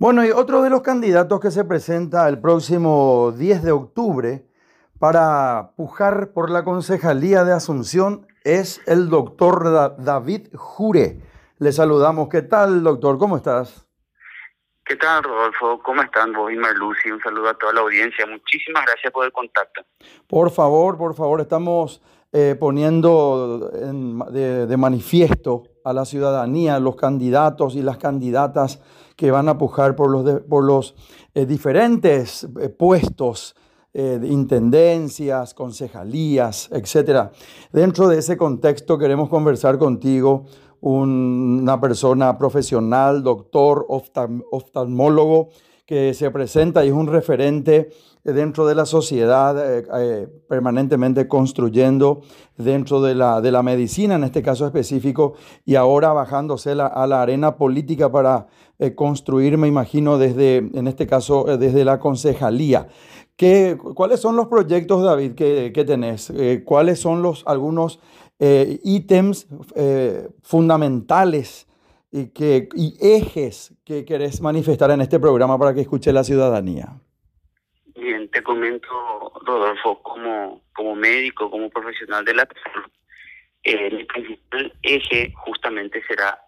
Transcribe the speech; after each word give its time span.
Bueno, 0.00 0.24
y 0.24 0.30
otro 0.30 0.62
de 0.62 0.70
los 0.70 0.82
candidatos 0.82 1.40
que 1.40 1.50
se 1.50 1.64
presenta 1.64 2.28
el 2.28 2.40
próximo 2.40 3.34
10 3.36 3.64
de 3.64 3.72
octubre 3.72 4.46
para 5.00 5.72
pujar 5.76 6.32
por 6.32 6.50
la 6.50 6.62
Concejalía 6.62 7.42
de 7.42 7.52
Asunción 7.52 8.24
es 8.44 8.80
el 8.86 9.08
doctor 9.10 9.96
David 9.98 10.54
Jure. 10.54 11.20
Le 11.58 11.72
saludamos. 11.72 12.28
¿Qué 12.28 12.42
tal, 12.42 12.84
doctor? 12.84 13.18
¿Cómo 13.18 13.38
estás? 13.38 13.88
¿Qué 14.84 14.94
tal, 14.94 15.24
Rodolfo? 15.24 15.80
¿Cómo 15.82 16.00
están 16.00 16.32
vos 16.32 16.52
y 16.52 16.54
Marlucy? 16.54 17.10
Un 17.10 17.20
saludo 17.20 17.48
a 17.48 17.54
toda 17.54 17.72
la 17.72 17.80
audiencia. 17.80 18.24
Muchísimas 18.24 18.84
gracias 18.86 19.12
por 19.12 19.24
el 19.26 19.32
contacto. 19.32 19.82
Por 20.28 20.52
favor, 20.52 20.96
por 20.96 21.16
favor, 21.16 21.40
estamos 21.40 22.00
eh, 22.32 22.54
poniendo 22.60 23.68
de, 24.30 24.76
manifiesto 24.76 25.64
a 25.84 25.92
la 25.92 26.04
ciudadanía, 26.04 26.78
los 26.78 26.94
candidatos 26.94 27.74
y 27.74 27.82
las 27.82 27.98
candidatas 27.98 28.80
que 29.18 29.32
van 29.32 29.48
a 29.48 29.58
pujar 29.58 29.96
por 29.96 30.12
los, 30.12 30.42
por 30.42 30.62
los 30.62 30.94
eh, 31.34 31.44
diferentes 31.44 32.44
eh, 32.44 32.68
puestos 32.68 33.56
de 33.90 34.28
intendencias, 34.28 35.54
concejalías, 35.54 36.68
etc. 36.70 37.30
Dentro 37.72 38.06
de 38.06 38.18
ese 38.18 38.36
contexto 38.36 38.96
queremos 38.96 39.28
conversar 39.28 39.76
contigo 39.76 40.44
una 40.80 41.80
persona 41.80 42.38
profesional, 42.38 43.24
doctor, 43.24 43.86
oftalmólogo, 43.88 45.48
que 45.84 46.14
se 46.14 46.30
presenta 46.30 46.84
y 46.84 46.88
es 46.88 46.94
un 46.94 47.08
referente 47.08 47.90
dentro 48.32 48.66
de 48.66 48.74
la 48.74 48.86
sociedad, 48.86 49.56
eh, 49.58 49.86
eh, 49.94 50.28
permanentemente 50.48 51.28
construyendo 51.28 52.22
dentro 52.56 53.00
de 53.00 53.14
la, 53.14 53.40
de 53.40 53.50
la 53.50 53.62
medicina, 53.62 54.16
en 54.16 54.24
este 54.24 54.42
caso 54.42 54.66
específico, 54.66 55.34
y 55.64 55.76
ahora 55.76 56.12
bajándose 56.12 56.72
a 56.72 57.06
la 57.06 57.22
arena 57.22 57.56
política 57.56 58.10
para 58.10 58.48
eh, 58.78 58.94
construir, 58.94 59.56
me 59.58 59.68
imagino, 59.68 60.18
desde, 60.18 60.56
en 60.56 60.86
este 60.86 61.06
caso, 61.06 61.44
desde 61.58 61.84
la 61.84 61.98
concejalía. 61.98 62.88
¿Qué, 63.36 63.78
¿Cuáles 63.94 64.20
son 64.20 64.36
los 64.36 64.48
proyectos, 64.48 65.02
David, 65.04 65.32
que, 65.32 65.70
que 65.72 65.84
tenés? 65.84 66.32
¿Cuáles 66.64 66.98
son 66.98 67.22
los 67.22 67.44
algunos 67.46 68.00
ítems 68.40 69.46
fundamentales 70.42 71.68
y, 72.10 72.26
que, 72.26 72.68
y 72.74 72.96
ejes 73.00 73.74
que 73.84 74.04
querés 74.04 74.40
manifestar 74.40 74.90
en 74.90 75.02
este 75.02 75.20
programa 75.20 75.56
para 75.56 75.72
que 75.72 75.82
escuche 75.82 76.12
la 76.12 76.24
ciudadanía? 76.24 77.00
Te 78.32 78.42
comento, 78.42 79.32
Rodolfo, 79.44 80.02
como, 80.02 80.62
como 80.74 80.94
médico, 80.94 81.50
como 81.50 81.70
profesional 81.70 82.24
de 82.24 82.34
la 82.34 82.48
salud, 82.64 82.90
eh, 83.64 83.88
el 83.90 84.06
principal 84.06 84.72
eje 84.82 85.32
justamente 85.36 86.02
será 86.06 86.38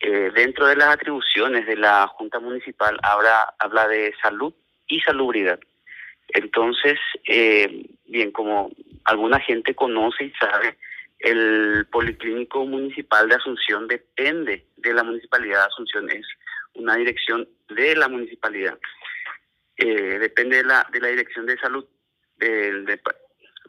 dentro 0.00 0.66
de 0.68 0.76
las 0.76 0.94
atribuciones 0.94 1.66
de 1.66 1.76
la 1.76 2.06
Junta 2.06 2.38
Municipal, 2.38 2.96
ahora 3.02 3.52
habla 3.58 3.88
de 3.88 4.14
salud 4.22 4.54
y 4.86 5.00
salubridad. 5.00 5.58
Entonces, 6.28 6.98
bien, 8.06 8.30
como 8.30 8.70
alguna 9.04 9.40
gente 9.40 9.74
conoce 9.74 10.26
y 10.26 10.32
sabe, 10.34 10.78
el 11.20 11.86
Policlínico 11.90 12.64
Municipal 12.64 13.28
de 13.28 13.34
Asunción 13.34 13.88
depende 13.88 14.66
de 14.76 14.92
la 14.92 15.02
Municipalidad 15.02 15.60
de 15.60 15.66
Asunción, 15.66 16.10
es 16.10 16.26
una 16.74 16.96
dirección 16.96 17.48
de 17.68 17.96
la 17.96 18.08
municipalidad. 18.08 18.78
Eh, 19.78 20.18
depende 20.18 20.58
de 20.58 20.64
la, 20.64 20.86
de 20.92 21.00
la 21.00 21.08
Dirección 21.08 21.46
de 21.46 21.58
Salud. 21.58 21.86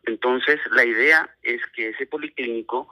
entonces, 0.05 0.59
la 0.71 0.83
idea 0.83 1.29
es 1.43 1.61
que 1.75 1.89
ese 1.89 2.07
policlínico 2.07 2.91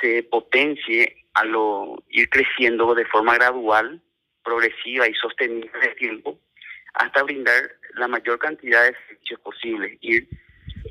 se 0.00 0.22
potencie 0.22 1.24
a 1.34 1.44
lo 1.44 2.02
ir 2.08 2.28
creciendo 2.28 2.94
de 2.94 3.04
forma 3.06 3.34
gradual, 3.34 4.00
progresiva 4.44 5.08
y 5.08 5.14
sostenible 5.14 5.70
en 5.74 5.88
el 5.88 5.96
tiempo, 5.96 6.38
hasta 6.94 7.22
brindar 7.22 7.72
la 7.94 8.08
mayor 8.08 8.38
cantidad 8.38 8.84
de 8.84 8.96
servicios 9.06 9.40
posibles, 9.40 9.98
ir 10.00 10.28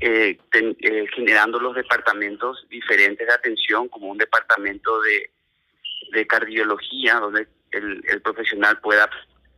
eh, 0.00 0.38
eh, 0.52 1.06
generando 1.14 1.60
los 1.60 1.74
departamentos 1.74 2.66
diferentes 2.68 3.26
de 3.26 3.32
atención, 3.32 3.88
como 3.88 4.08
un 4.08 4.18
departamento 4.18 5.00
de, 5.02 5.30
de 6.12 6.26
cardiología, 6.26 7.20
donde 7.20 7.46
el, 7.70 8.02
el, 8.08 8.20
profesional 8.20 8.80
pueda 8.80 9.08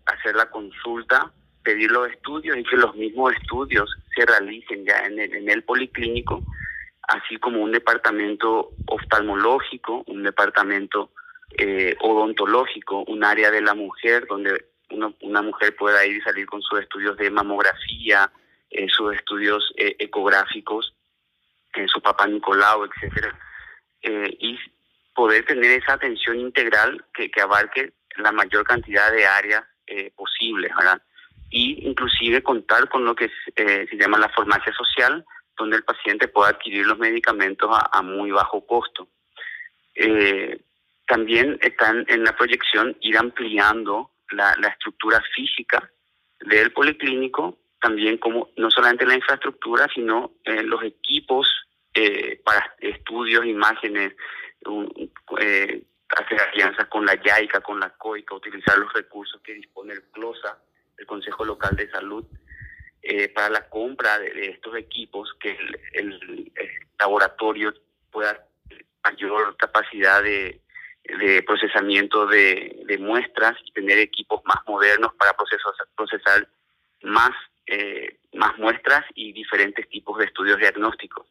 hacer 0.06 0.34
la 0.34 0.50
consulta, 0.50 1.32
pedir 1.64 1.90
los 1.90 2.10
estudios 2.10 2.56
y 2.56 2.64
que 2.64 2.76
los 2.76 2.94
mismos 2.94 3.34
estudios 3.34 3.90
se 4.14 4.24
realicen 4.26 4.84
ya 4.84 4.98
en 5.06 5.18
el, 5.18 5.34
en 5.34 5.48
el 5.48 5.62
policlínico, 5.64 6.42
así 7.08 7.36
como 7.38 7.62
un 7.62 7.72
departamento 7.72 8.70
oftalmológico, 8.86 10.04
un 10.06 10.22
departamento 10.22 11.10
eh, 11.56 11.96
odontológico, 12.00 13.04
un 13.04 13.24
área 13.24 13.50
de 13.50 13.62
la 13.62 13.74
mujer 13.74 14.26
donde 14.26 14.66
una 15.22 15.42
mujer 15.42 15.74
pueda 15.74 16.06
ir 16.06 16.18
y 16.18 16.20
salir 16.20 16.46
con 16.46 16.62
sus 16.62 16.78
estudios 16.78 17.16
de 17.16 17.30
mamografía, 17.30 18.30
en 18.70 18.88
sus 18.88 19.14
estudios 19.14 19.72
eh, 19.76 19.96
ecográficos, 19.98 20.94
su 21.86 22.00
papá 22.00 22.26
Nicolau, 22.26 22.84
etcétera, 22.84 23.36
eh, 24.02 24.36
y 24.38 24.58
poder 25.14 25.44
tener 25.44 25.70
esa 25.82 25.94
atención 25.94 26.38
integral 26.38 27.04
que, 27.14 27.30
que 27.30 27.40
abarque 27.40 27.92
la 28.16 28.32
mayor 28.32 28.64
cantidad 28.64 29.10
de 29.12 29.26
áreas 29.26 29.64
eh, 29.86 30.12
posibles, 30.14 30.70
¿verdad? 30.76 31.00
Y 31.56 31.86
inclusive 31.86 32.42
contar 32.42 32.88
con 32.88 33.04
lo 33.04 33.14
que 33.14 33.30
se 33.54 33.96
llama 33.96 34.18
la 34.18 34.28
farmacia 34.30 34.72
social, 34.72 35.24
donde 35.56 35.76
el 35.76 35.84
paciente 35.84 36.26
pueda 36.26 36.50
adquirir 36.50 36.84
los 36.84 36.98
medicamentos 36.98 37.70
a, 37.92 38.02
muy 38.02 38.32
bajo 38.32 38.66
costo. 38.66 39.06
también 41.06 41.58
están 41.60 42.04
en 42.08 42.24
la 42.24 42.36
proyección 42.36 42.96
ir 43.00 43.16
ampliando 43.16 44.10
la, 44.30 44.56
la 44.58 44.68
estructura 44.68 45.22
física 45.36 45.88
del 46.40 46.72
policlínico 46.72 47.58
también 47.84 48.16
como 48.16 48.48
no 48.56 48.70
solamente 48.70 49.04
la 49.04 49.14
infraestructura, 49.14 49.86
sino 49.94 50.32
eh, 50.44 50.62
los 50.62 50.82
equipos 50.82 51.46
eh, 51.92 52.40
para 52.42 52.74
estudios, 52.80 53.44
imágenes, 53.44 54.14
eh, 55.38 55.82
hacer 56.08 56.40
alianzas 56.40 56.88
con 56.88 57.04
la 57.04 57.22
YAICA, 57.22 57.60
con 57.60 57.78
la 57.78 57.90
COICA, 57.90 58.36
utilizar 58.36 58.78
los 58.78 58.90
recursos 58.94 59.38
que 59.42 59.52
dispone 59.52 59.92
el 59.92 60.02
CLOSA, 60.04 60.56
el 60.98 61.06
Consejo 61.06 61.44
Local 61.44 61.76
de 61.76 61.90
Salud, 61.90 62.24
para 63.34 63.50
la 63.50 63.68
compra 63.68 64.18
de, 64.18 64.48
estos 64.48 64.74
equipos, 64.76 65.34
que 65.38 65.56
el, 65.92 66.52
laboratorio 66.98 67.74
pueda 68.10 68.46
mayor 69.02 69.56
capacidad 69.58 70.22
de, 70.22 70.60
procesamiento 71.46 72.26
de, 72.26 72.82
de, 72.86 72.96
muestras 72.96 73.56
y 73.66 73.72
tener 73.72 73.98
equipos 73.98 74.40
más 74.46 74.58
modernos 74.66 75.12
para 75.16 75.34
procesar, 75.34 75.72
procesar 75.94 76.48
más 77.02 77.32
eh, 77.66 78.18
más 78.34 78.58
muestras 78.58 79.04
y 79.14 79.32
diferentes 79.32 79.88
tipos 79.88 80.18
de 80.18 80.26
estudios 80.26 80.58
diagnósticos. 80.58 81.26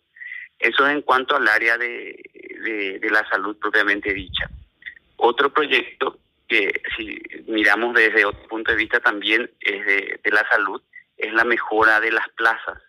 Eso 0.57 0.88
en 0.88 1.01
cuanto 1.03 1.35
al 1.35 1.47
área 1.47 1.78
de, 1.78 2.19
de, 3.00 3.09
la 3.12 3.28
salud 3.30 3.56
propiamente 3.57 4.13
dicha. 4.13 4.50
Otro 5.18 5.53
proyecto 5.53 6.18
que 6.48 6.81
si 6.96 7.22
miramos 7.48 7.94
desde 7.96 8.26
otro 8.26 8.48
punto 8.48 8.72
de 8.72 8.78
vista 8.78 9.00
también 9.00 9.50
es 9.59 9.86
de, 9.86 10.20
de 10.24 10.31
la 10.31 10.48
salud, 10.50 10.81
es 11.18 11.34
la 11.34 11.44
mejora 11.44 12.00
de 12.00 12.12
las 12.12 12.28
plazas, 12.30 12.81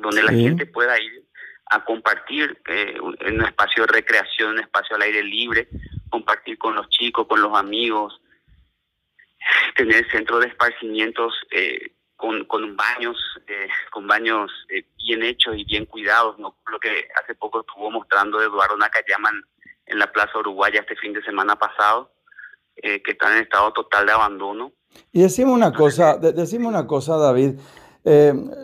donde 0.00 0.22
la 0.22 0.32
gente 0.32 0.66
pueda 0.66 1.00
ir 1.00 1.24
a 1.70 1.84
compartir 1.84 2.58
eh, 2.68 2.96
en 3.20 3.34
un 3.40 3.46
espacio 3.46 3.86
de 3.86 3.92
recreación, 3.92 4.52
un 4.52 4.60
espacio 4.60 4.96
al 4.96 5.02
aire 5.02 5.22
libre, 5.22 5.68
compartir 6.10 6.58
con 6.58 6.74
los 6.74 6.88
chicos, 6.88 7.26
con 7.26 7.40
los 7.40 7.56
amigos, 7.56 8.20
tener 9.74 10.08
centros 10.10 10.40
de 10.40 10.48
esparcimientos 10.48 11.34
eh, 11.50 11.92
con, 12.16 12.44
con 12.46 12.76
baños, 12.76 13.16
eh, 13.46 13.68
con 13.90 14.06
baños 14.06 14.50
eh, 14.68 14.84
bien 14.96 15.22
hechos 15.22 15.56
y 15.56 15.64
bien 15.64 15.86
cuidados, 15.86 16.38
¿no? 16.38 16.56
Lo 16.70 16.80
que 16.80 17.08
hace 17.22 17.34
poco 17.34 17.60
estuvo 17.60 17.90
mostrando 17.90 18.40
Eduardo 18.40 18.76
Nakayama 18.76 19.30
en, 19.86 19.98
la 19.98 20.10
Plaza 20.10 20.38
Uruguaya 20.38 20.80
este 20.80 20.96
fin 20.96 21.12
de 21.12 21.22
semana 21.22 21.56
pasado, 21.56 22.10
eh, 22.76 23.02
que 23.02 23.12
están 23.12 23.36
en 23.36 23.44
estado 23.44 23.72
total 23.72 24.06
de 24.06 24.12
abandono. 24.12 24.72
Y 25.12 25.22
decimos 25.22 25.54
una 25.54 25.72
cosa, 25.72 26.16
decimos 26.16 26.68
una 26.68 26.86
cosa, 26.86 27.16
David. 27.16 27.58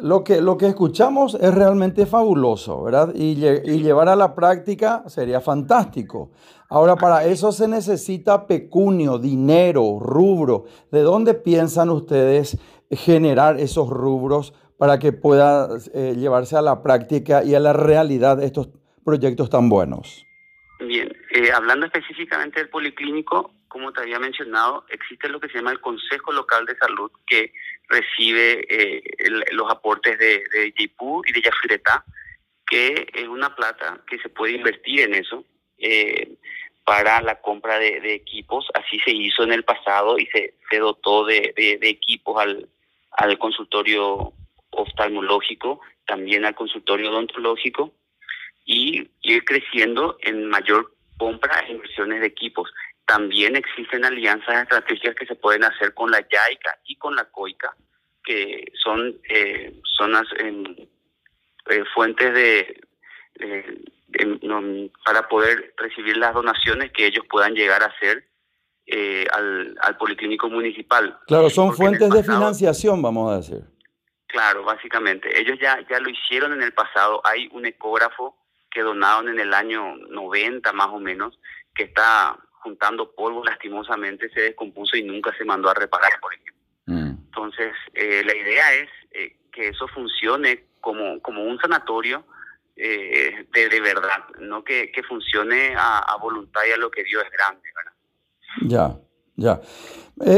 lo, 0.03 0.23
que, 0.23 0.41
lo 0.41 0.57
que 0.57 0.67
escuchamos 0.67 1.35
es 1.35 1.53
realmente 1.53 2.07
fabuloso, 2.07 2.85
¿verdad? 2.85 3.13
Y, 3.15 3.45
y, 3.45 3.83
llevar 3.83 4.09
a 4.09 4.17
la 4.17 4.35
práctica 4.35 5.03
sería 5.09 5.41
fantástico. 5.41 6.31
Ahora, 6.69 6.97
para 6.97 7.27
eso 7.27 7.53
se 7.53 7.69
necesita 7.69 8.47
pecunio, 8.47 9.19
dinero, 9.19 9.99
rubro. 10.01 10.65
¿De 10.91 11.01
dónde 11.01 11.35
piensan 11.35 11.91
ustedes 11.91 12.57
generar 12.91 13.59
esos 13.59 13.91
rubros 13.91 14.55
para 14.79 14.99
que 14.99 15.13
pueda 15.13 15.69
eh, 15.95 16.15
llevarse 16.17 16.57
a 16.57 16.63
la 16.63 16.83
práctica 16.83 17.45
y 17.45 17.55
a 17.55 17.61
la 17.61 17.73
realidad 17.73 18.43
estos 18.43 18.69
proyectos 19.05 19.49
tan 19.49 19.69
buenos? 19.69 20.27
Bien, 20.81 21.09
eh, 21.31 21.53
hablando 21.53 21.87
específicamente 21.87 22.59
del 22.59 22.69
policlínico, 22.69 23.53
como 23.73 23.91
te 23.91 24.03
había 24.03 24.19
mencionado, 24.19 24.85
existe 24.91 25.31
lo 25.31 25.41
que 25.41 25.49
se 25.49 25.55
llama 25.55 25.73
el 25.73 25.81
Consejo 25.81 26.31
Local 26.31 26.67
de 26.67 26.77
Salud 26.77 27.11
que 27.27 27.55
recibe 27.89 28.67
eh, 28.69 29.03
los 29.53 29.71
aportes 29.71 30.19
de, 30.19 30.45
de 30.53 30.75
y 30.77 31.33
de 31.33 31.41
Yafiretá, 31.41 32.05
que 32.67 33.09
es 33.15 33.27
una 33.27 33.57
plata 33.57 34.03
que 34.07 34.19
se 34.19 34.29
puede 34.29 34.53
invertir 34.53 35.01
en 35.01 35.15
eso. 35.15 35.47
para 36.85 37.23
la 37.23 37.41
compra 37.41 37.79
de, 37.79 38.15
equipos. 38.15 38.67
Así 38.75 38.99
se 39.01 39.13
hizo 39.13 39.43
en 39.43 39.53
el 39.53 39.65
pasado 39.65 40.19
y 40.19 40.27
se, 40.27 40.53
dotó 40.79 41.25
de, 41.25 41.55
equipos 41.57 42.43
al, 42.43 42.69
al 43.13 43.39
consultorio 43.39 44.35
oftalmológico, 44.69 45.81
también 46.07 46.45
al 46.45 46.55
consultorio 46.55 47.11
odontológico 47.11 47.95
y 48.67 49.09
ir 49.23 49.45
creciendo 49.47 50.19
en 50.21 50.47
mayor 50.49 50.93
compra 51.17 51.61
e 51.61 51.73
inversiones 51.73 52.21
de 52.21 52.27
equipos. 52.27 52.71
También 53.07 53.57
existen 53.57 54.05
alianzas 54.05 54.63
estratégicas 54.63 55.15
que 55.17 55.27
se 55.27 55.35
pueden 55.35 55.65
hacer 55.65 55.93
con 55.95 56.11
la 56.11 56.21
YAICA 56.21 56.79
y 56.85 56.97
con 56.97 57.15
la 57.17 57.25
COICA, 57.25 57.75
que 58.25 58.65
son 58.83 59.21
eh, 59.29 59.81
zonas 59.97 60.25
en, 60.39 60.89
eh, 61.71 61.85
fuentes 61.95 62.33
de, 62.33 62.83
para 65.05 65.29
poder 65.29 65.75
recibir 65.77 66.17
las 66.17 66.35
donaciones 66.35 66.93
que 66.93 67.07
ellos 67.07 67.25
puedan 67.29 67.55
llegar 67.55 67.83
a 67.83 67.87
hacer 67.87 68.25
eh, 68.87 69.27
al, 69.33 69.77
al 69.81 69.97
policlínico 69.97 70.49
municipal. 70.49 71.19
Claro, 71.27 71.51
son 71.51 71.75
fuentes 71.75 72.11
de 72.11 72.23
financiación, 72.23 73.01
vamos 73.01 73.33
a 73.33 73.37
decir. 73.37 73.65
Claro, 74.27 74.65
básicamente. 74.65 75.39
Ellos 75.39 75.59
ya, 75.61 75.79
ya 75.89 76.01
lo 76.01 76.09
hicieron 76.09 76.53
en 76.55 76.63
el 76.63 76.73
pasado. 76.73 77.21
Hay 77.25 77.49
un 77.53 77.67
ecógrafo 77.67 78.37
que 78.71 78.81
donaron 78.81 79.29
en 79.29 79.39
el 79.39 79.53
año 79.53 79.97
90 80.09 80.73
más 80.73 80.89
o 80.89 80.99
menos, 80.99 81.39
que 81.75 81.85
está 81.85 82.37
juntando 82.63 83.13
polvo 83.13 83.45
lastimosamente, 83.45 84.31
se 84.31 84.41
descompuso 84.41 84.97
y 84.97 85.03
nunca 85.03 85.35
se 85.37 85.45
mandó 85.45 85.69
a 85.69 85.75
reparar, 85.75 86.13
por 86.21 86.33
ejemplo. 86.33 86.55
Mm. 86.87 87.11
Entonces, 87.27 87.73
eh, 87.95 88.23
la 88.25 88.35
idea 88.35 88.75
es 88.75 88.89
eh, 89.13 89.37
que 89.53 89.69
eso 89.69 89.87
funcione 89.89 90.67
como, 90.81 91.21
como 91.21 91.45
un 91.45 91.59
sanatorio 91.59 92.25
eh, 92.77 93.47
de, 93.53 93.69
de 93.69 93.81
verdad, 93.81 94.29
no 94.41 94.65
que, 94.65 94.91
que 94.93 95.03
funcione 95.03 95.75
a, 95.77 95.99
a, 95.99 96.17
voluntad 96.17 96.63
y 96.69 96.73
a 96.73 96.77
lo 96.77 96.91
que 96.91 97.05
Dios 97.05 97.23
es 97.25 97.31
grande, 97.31 97.69
¿verdad? 97.77 97.93
Ya, 98.69 99.01
ya. 99.37 99.61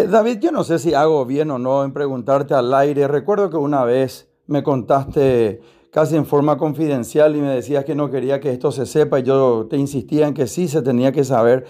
David, 0.09 0.39
yo 0.41 0.51
no 0.51 0.65
sé 0.65 0.79
si 0.79 0.95
hago 0.95 1.27
bien 1.27 1.51
o 1.51 1.59
no 1.59 1.85
en 1.85 1.93
preguntarte 1.93 2.55
al 2.55 2.73
aire. 2.75 3.07
Recuerdo 3.09 3.51
que 3.51 3.57
una 3.57 3.85
vez 3.85 4.31
me 4.47 4.63
contaste 4.63 5.61
casi 5.91 6.17
en 6.17 6.27
forma 6.27 6.59
confidencial 6.59 7.37
y 7.37 7.41
me 7.41 7.55
decías 7.55 7.85
que 7.85 7.95
no 7.95 8.11
quería 8.11 8.41
que 8.41 8.51
esto 8.51 8.73
se 8.73 8.85
sepa 8.85 9.21
y 9.21 9.23
yo 9.23 9.69
te 9.71 9.77
insistía 9.77 10.27
en 10.27 10.35
que 10.35 10.49
sí 10.49 10.67
se 10.67 10.83
tenía 10.83 11.13
que 11.13 11.23
saber. 11.23 11.67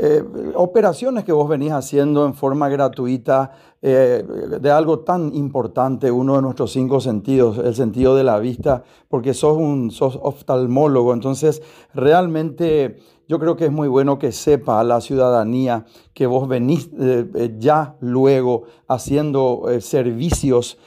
Eh, 0.00 0.22
operaciones 0.54 1.24
que 1.24 1.32
vos 1.32 1.48
venís 1.48 1.72
haciendo 1.72 2.24
en 2.24 2.34
forma 2.34 2.68
gratuita 2.68 3.50
eh, 3.82 4.24
de 4.60 4.70
algo 4.70 5.00
tan 5.00 5.34
importante, 5.34 6.12
uno 6.12 6.36
de 6.36 6.42
nuestros 6.42 6.70
cinco 6.70 7.00
sentidos, 7.00 7.58
el 7.58 7.74
sentido 7.74 8.14
de 8.14 8.22
la 8.22 8.38
vista, 8.38 8.84
porque 9.08 9.34
sos 9.34 9.56
un 9.56 9.90
sos 9.90 10.16
oftalmólogo, 10.22 11.12
entonces 11.12 11.62
realmente 11.94 12.98
yo 13.26 13.40
creo 13.40 13.56
que 13.56 13.64
es 13.64 13.72
muy 13.72 13.88
bueno 13.88 14.20
que 14.20 14.30
sepa 14.30 14.84
la 14.84 15.00
ciudadanía 15.00 15.84
que 16.14 16.28
vos 16.28 16.46
venís 16.46 16.88
eh, 16.96 17.56
ya 17.58 17.96
luego 18.00 18.66
haciendo 18.86 19.64
servicios, 19.80 20.78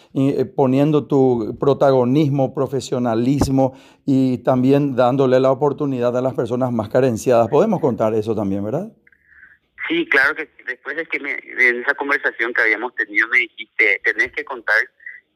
poniendo 0.56 1.06
tu 1.06 1.58
protagonismo, 1.60 2.54
profesionalismo 2.54 3.74
y 4.06 4.38
también 4.38 4.96
dándole 4.96 5.42
la 5.42 5.52
oportunidad 5.52 6.16
a 6.16 6.22
las 6.22 6.34
personas 6.34 6.72
más 6.72 6.88
carenciadas. 6.88 7.50
Podemos 7.50 7.82
contar 7.82 8.14
eso 8.14 8.34
también, 8.34 8.64
¿verdad? 8.64 8.90
Sí, 9.88 10.08
claro 10.10 10.36
que 10.36 10.50
después 10.66 10.96
de 10.96 11.06
que 11.06 11.20
me, 11.20 11.32
en 11.34 11.82
esa 11.82 11.94
conversación 11.96 12.54
que 12.54 12.62
habíamos 12.62 12.94
tenido 12.96 13.28
me 13.30 13.40
dijiste, 13.40 14.02
tenés 14.04 14.32
que 14.32 14.46
contar 14.46 14.78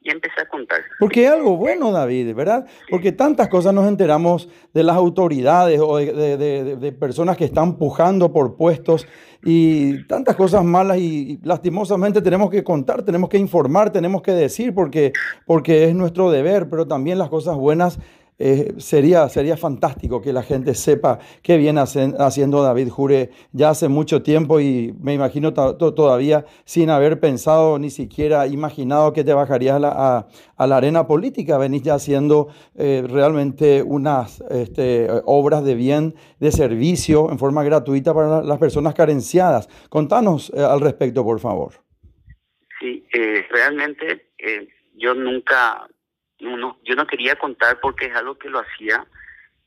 y 0.06 0.10
empecé 0.10 0.40
a 0.40 0.48
contar. 0.48 0.82
Porque 1.00 1.24
es 1.24 1.32
algo 1.32 1.56
bueno, 1.56 1.90
David, 1.90 2.32
¿verdad? 2.34 2.66
Porque 2.88 3.10
tantas 3.10 3.48
cosas 3.48 3.74
nos 3.74 3.88
enteramos 3.88 4.48
de 4.72 4.84
las 4.84 4.96
autoridades 4.96 5.80
o 5.82 5.96
de, 5.96 6.36
de, 6.36 6.76
de, 6.76 6.92
personas 6.92 7.36
que 7.36 7.44
están 7.44 7.76
pujando 7.76 8.32
por 8.32 8.56
puestos 8.56 9.08
y 9.44 10.04
tantas 10.06 10.36
cosas 10.36 10.62
malas 10.64 10.98
y, 10.98 11.40
lastimosamente 11.42 12.22
tenemos 12.22 12.50
que 12.50 12.62
contar, 12.62 13.02
tenemos 13.02 13.28
que 13.28 13.38
informar, 13.38 13.90
tenemos 13.90 14.22
que 14.22 14.32
decir 14.32 14.72
porque, 14.74 15.12
porque 15.44 15.84
es 15.84 15.94
nuestro 15.94 16.30
deber, 16.30 16.68
pero 16.70 16.86
también 16.86 17.18
las 17.18 17.28
cosas 17.28 17.56
buenas 17.56 17.98
eh, 18.38 18.74
sería, 18.76 19.28
sería 19.30 19.56
fantástico 19.56 20.20
que 20.20 20.32
la 20.32 20.42
gente 20.42 20.74
sepa 20.74 21.18
qué 21.42 21.56
viene 21.56 21.80
haciendo 21.80 22.62
David 22.62 22.90
Jure 22.90 23.30
ya 23.52 23.70
hace 23.70 23.88
mucho 23.88 24.22
tiempo 24.22 24.60
y 24.60 24.94
me 25.00 25.14
imagino 25.14 25.54
todavía 25.54 26.44
sin 26.66 26.90
haber 26.90 27.18
pensado 27.18 27.78
ni 27.78 27.88
siquiera 27.88 28.46
imaginado 28.46 29.14
que 29.14 29.24
te 29.24 29.32
bajarías 29.32 29.76
a 29.82 30.26
la, 30.66 30.76
arena 30.76 31.06
política. 31.06 31.56
Venís 31.56 31.82
ya 31.82 31.94
haciendo 31.94 32.48
eh, 32.76 33.04
realmente 33.08 33.82
unas 33.82 34.42
este, 34.50 35.08
obras 35.24 35.64
de 35.64 35.74
bien, 35.74 36.14
de 36.38 36.52
servicio 36.52 37.30
en 37.30 37.38
forma 37.38 37.64
gratuita 37.64 38.12
para 38.12 38.42
las 38.42 38.58
personas 38.58 38.94
carenciadas. 38.94 39.68
Contanos 39.88 40.52
eh, 40.54 40.60
al 40.60 40.82
respecto, 40.82 41.24
por 41.24 41.40
favor. 41.40 41.72
Sí, 42.80 43.02
realmente 43.48 44.26
yo 44.98 45.14
nunca 45.14 45.88
no, 46.40 46.78
yo 46.84 46.94
no 46.94 47.06
quería 47.06 47.36
contar 47.36 47.80
porque 47.80 48.06
es 48.06 48.14
algo 48.14 48.36
que 48.36 48.50
lo 48.50 48.60
hacía 48.60 49.06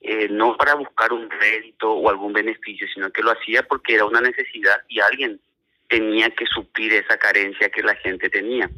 eh, 0.02 0.30
no 0.30 0.56
para 0.56 0.76
buscar 0.76 1.12
un 1.12 1.30
rédito 1.30 1.92
o 1.92 2.10
algún 2.10 2.32
beneficio, 2.32 2.88
sino 2.94 3.12
que 3.12 3.22
lo 3.22 3.32
hacía 3.32 3.64
porque 3.64 3.96
era 3.96 4.06
una 4.06 4.22
necesidad 4.22 4.82
y 4.88 5.02
alguien 5.02 5.42
tenía 5.90 6.30
que 6.30 6.46
suplir 6.46 6.94
esa 6.94 7.18
carencia 7.18 7.70
que 7.70 7.84
la 7.84 7.96
gente 7.96 8.30
tenía. 8.30 8.70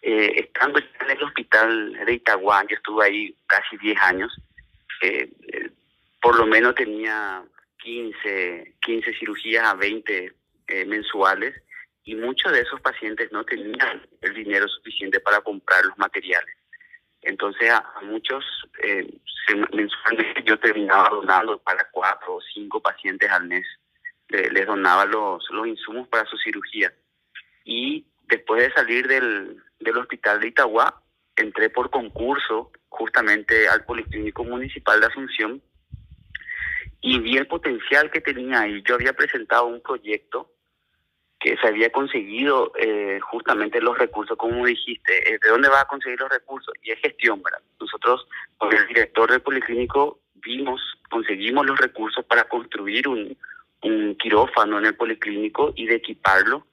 Eh, 0.00 0.32
estando 0.36 0.78
en 0.78 1.10
el 1.10 1.22
hospital 1.24 1.92
de 2.06 2.12
Itagua, 2.12 2.64
yo 2.68 2.76
estuve 2.76 3.04
ahí 3.04 3.36
casi 3.46 3.76
10 3.78 4.00
años, 4.02 4.40
eh, 5.00 5.28
por 6.22 6.36
lo 6.36 6.46
menos 6.46 6.76
tenía 6.76 7.42
15, 7.78 8.74
15 8.80 9.12
cirugías 9.14 9.64
a 9.64 9.74
20 9.74 10.32
mensuales 10.86 11.54
y 12.04 12.14
muchos 12.14 12.52
de 12.52 12.60
esos 12.60 12.80
pacientes 12.80 13.32
no 13.32 13.44
tenían 13.44 14.06
el 14.20 14.34
dinero 14.34 14.68
suficiente 14.68 15.20
para 15.20 15.40
comprar 15.40 15.84
los 15.84 15.98
materiales. 15.98 16.54
Entonces 17.24 17.70
a, 17.70 17.84
muchos 18.02 18.44
eh, 18.82 19.08
mensualmente 19.72 20.42
yo 20.44 20.58
terminaba 20.58 21.08
donando 21.10 21.58
para 21.58 21.88
cuatro 21.90 22.36
o 22.36 22.40
cinco 22.52 22.80
pacientes 22.80 23.30
al 23.30 23.46
mes. 23.46 23.66
les 24.28 24.66
donaba 24.66 25.04
los, 25.04 25.44
los 25.50 25.66
insumos 25.66 26.08
para 26.08 26.24
su 26.26 26.36
cirugía. 26.38 26.92
Y 27.64 28.06
después 28.28 28.62
de 28.62 28.74
salir 28.74 29.06
del, 29.06 29.62
del 29.80 29.96
hospital 29.98 30.40
de 30.40 30.48
Itagua, 30.48 31.02
entré 31.36 31.70
por 31.70 31.90
concurso 31.90 32.72
justamente 32.88 33.68
al 33.68 33.84
Policlínico 33.84 34.44
Municipal 34.44 35.00
de 35.00 35.06
Asunción 35.06 35.62
y 37.00 37.18
vi 37.18 37.36
el 37.36 37.46
potencial 37.46 38.10
que 38.10 38.20
tenía 38.20 38.66
y 38.66 38.82
yo 38.82 38.94
había 38.94 39.12
presentado 39.12 39.66
un 39.66 39.82
proyecto 39.82 40.53
que 41.44 41.58
se 41.58 41.68
había 41.68 41.90
conseguido 41.90 42.72
eh, 42.78 43.20
justamente 43.20 43.78
los 43.78 43.98
recursos, 43.98 44.34
como 44.38 44.64
dijiste, 44.64 45.12
eh, 45.28 45.38
¿de 45.42 45.50
dónde 45.50 45.68
va 45.68 45.82
a 45.82 45.84
conseguir 45.84 46.18
los 46.18 46.30
recursos? 46.30 46.72
Y 46.80 46.90
es 46.90 46.98
gestión, 47.00 47.42
¿verdad? 47.42 47.60
Nosotros, 47.78 48.26
con 48.56 48.74
el 48.74 48.86
director 48.86 49.30
del 49.30 49.42
Policlínico, 49.42 50.20
vimos, 50.36 50.80
conseguimos 51.10 51.66
los 51.66 51.78
recursos 51.78 52.24
para 52.24 52.44
construir 52.44 53.06
un, 53.08 53.36
un 53.82 54.14
quirófano 54.14 54.78
en 54.78 54.86
el 54.86 54.96
Policlínico 54.96 55.74
y 55.76 55.84
de 55.84 55.96
equiparlo. 55.96 56.66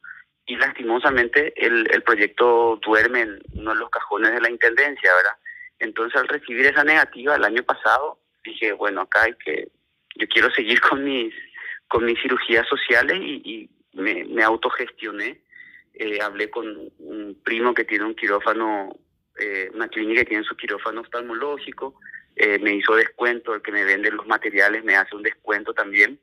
Y 0.46 0.56
lastimosamente 0.56 1.52
el, 1.58 1.86
el 1.92 2.02
proyecto 2.04 2.80
duerme 2.82 3.24
en 3.24 3.42
uno 3.56 3.74
de 3.74 3.78
los 3.78 3.90
cajones 3.90 4.32
de 4.32 4.40
la 4.40 4.50
Intendencia, 4.50 5.12
¿verdad? 5.14 5.38
Entonces 5.80 6.18
al 6.18 6.30
recibir 6.30 6.68
esa 6.68 6.86
negativa 6.86 7.36
el 7.36 7.44
año 7.44 7.64
pasado, 7.64 8.20
dije, 8.46 8.72
bueno, 8.72 9.02
acá 9.02 9.24
hay 9.24 9.34
que, 9.34 9.68
yo 10.16 10.28
quiero 10.30 10.50
seguir 10.52 10.80
con 10.80 11.04
mis, 11.04 11.34
con 11.90 12.06
mis 12.06 12.22
cirugías 12.22 12.66
sociales 12.70 13.18
y, 13.20 13.42
y 13.44 13.70
me, 13.94 14.26
me 14.26 14.44
autogestioné. 14.44 15.42
Eh, 15.94 16.20
hablé 16.22 16.50
con 16.50 16.66
un 17.00 17.38
primo 17.44 17.74
que 17.74 17.84
tiene 17.84 18.06
un 18.06 18.16
quirófano, 18.16 18.98
eh, 19.38 19.70
una 19.74 19.88
clínica 19.90 20.22
que 20.22 20.30
tiene 20.30 20.44
su 20.44 20.56
quirófano 20.56 21.02
oftalmológico, 21.02 21.96
eh, 22.36 22.60
me 22.60 22.76
hizo 22.76 22.96
descuento, 22.96 23.54
el 23.54 23.62
que 23.62 23.72
me 23.72 23.84
vende 23.84 24.10
los 24.10 24.26
materiales 24.26 24.84
me 24.84 24.96
hace 24.96 25.16
un 25.16 25.24
descuento 25.24 25.74
también. 25.74 26.20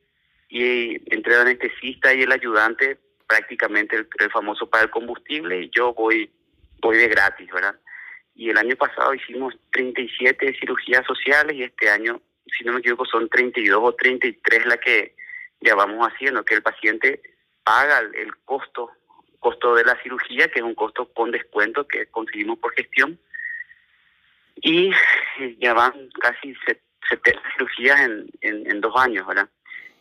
Y 0.48 0.96
entre 1.14 1.34
el 1.34 1.40
anestesista 1.40 2.14
y 2.14 2.22
el 2.22 2.32
ayudante, 2.32 2.98
prácticamente 3.26 3.96
el, 3.96 4.30
famoso 4.30 4.68
para 4.68 4.84
el 4.84 4.90
combustible, 4.90 5.60
y 5.60 5.70
yo 5.70 5.92
voy, 5.92 6.30
voy 6.80 6.96
de 6.96 7.08
gratis, 7.08 7.50
¿verdad? 7.52 7.78
Y 8.34 8.48
el 8.50 8.56
año 8.56 8.76
pasado 8.76 9.12
hicimos 9.14 9.54
37 9.72 10.56
cirugías 10.58 11.04
sociales 11.06 11.56
y 11.56 11.64
este 11.64 11.90
año, 11.90 12.22
si 12.46 12.64
no 12.64 12.72
me 12.72 12.78
equivoco, 12.78 13.04
son 13.04 13.28
32 13.28 13.78
o 13.82 13.94
33 13.94 14.66
la 14.66 14.78
que 14.78 15.14
ya 15.60 15.74
vamos 15.74 16.06
haciendo, 16.06 16.44
que 16.44 16.54
el 16.54 16.62
paciente 16.62 17.20
paga 17.68 17.98
el 17.98 18.34
costo 18.46 18.90
costo 19.38 19.74
de 19.74 19.84
la 19.84 20.00
cirugía, 20.02 20.48
que 20.48 20.58
es 20.58 20.64
un 20.64 20.74
costo 20.74 21.12
con 21.12 21.30
descuento 21.30 21.86
que 21.86 22.06
conseguimos 22.06 22.58
por 22.58 22.74
gestión. 22.74 23.18
Y 24.56 24.90
ya 25.60 25.74
van 25.74 26.08
casi 26.20 26.54
70 27.08 27.40
cirugías 27.52 28.00
en, 28.00 28.28
en, 28.40 28.80
dos 28.80 28.94
años, 28.96 29.26
¿verdad? 29.26 29.48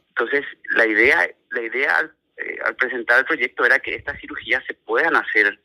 Entonces, 0.10 0.46
la 0.72 0.88
idea, 0.88 1.30
la 1.52 1.62
idea 1.62 1.96
al, 1.98 2.16
eh, 2.38 2.58
al, 2.66 2.76
presentar 2.76 3.20
el 3.20 3.26
proyecto 3.26 3.66
era 3.66 3.80
que 3.80 3.96
estas 3.96 4.20
cirugías 4.20 4.64
se 4.66 4.74
puedan 4.74 5.16
hacer 5.16 5.60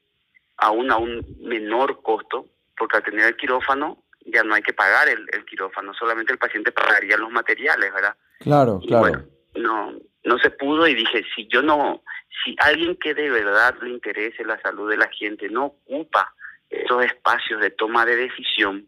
aún 0.58 0.90
a 0.90 0.98
un 0.98 1.24
menor 1.40 2.02
costo, 2.02 2.46
porque 2.76 2.98
al 2.98 3.04
tener 3.04 3.26
el 3.26 3.36
quirófano 3.36 4.04
ya 4.26 4.44
no 4.44 4.54
hay 4.54 4.62
que 4.62 4.74
pagar 4.74 5.08
el, 5.08 5.26
el 5.32 5.44
quirófano, 5.46 5.94
solamente 5.94 6.32
el 6.32 6.38
paciente 6.38 6.70
pagaría 6.70 7.16
los 7.16 7.30
materiales, 7.30 7.92
¿verdad? 7.92 8.14
Claro, 8.40 8.80
claro. 8.86 9.24
no, 9.54 9.94
no 10.24 10.38
se 10.38 10.50
pudo 10.50 10.86
y 10.86 10.94
dije, 10.94 11.24
si 11.34 11.46
yo 11.48 11.62
no, 11.62 12.02
si 12.44 12.54
alguien 12.58 12.96
que 12.96 13.14
de 13.14 13.30
verdad 13.30 13.76
le 13.82 13.90
interese 13.90 14.44
la 14.44 14.60
salud 14.60 14.90
de 14.90 14.96
la 14.96 15.08
gente 15.08 15.48
no 15.48 15.66
ocupa 15.66 16.34
esos 16.70 17.04
espacios 17.04 17.60
de 17.60 17.70
toma 17.70 18.06
de 18.06 18.16
decisión, 18.16 18.86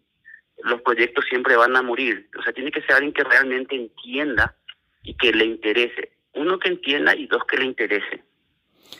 los 0.62 0.80
proyectos 0.82 1.24
siempre 1.28 1.56
van 1.56 1.76
a 1.76 1.82
morir. 1.82 2.28
O 2.38 2.42
sea, 2.42 2.52
tiene 2.52 2.70
que 2.70 2.80
ser 2.82 2.92
alguien 2.92 3.12
que 3.12 3.24
realmente 3.24 3.74
entienda 3.74 4.56
y 5.02 5.14
que 5.14 5.32
le 5.32 5.44
interese. 5.44 6.12
Uno 6.32 6.58
que 6.58 6.68
entienda 6.68 7.14
y 7.14 7.26
dos 7.26 7.44
que 7.44 7.58
le 7.58 7.64
interese. 7.64 8.22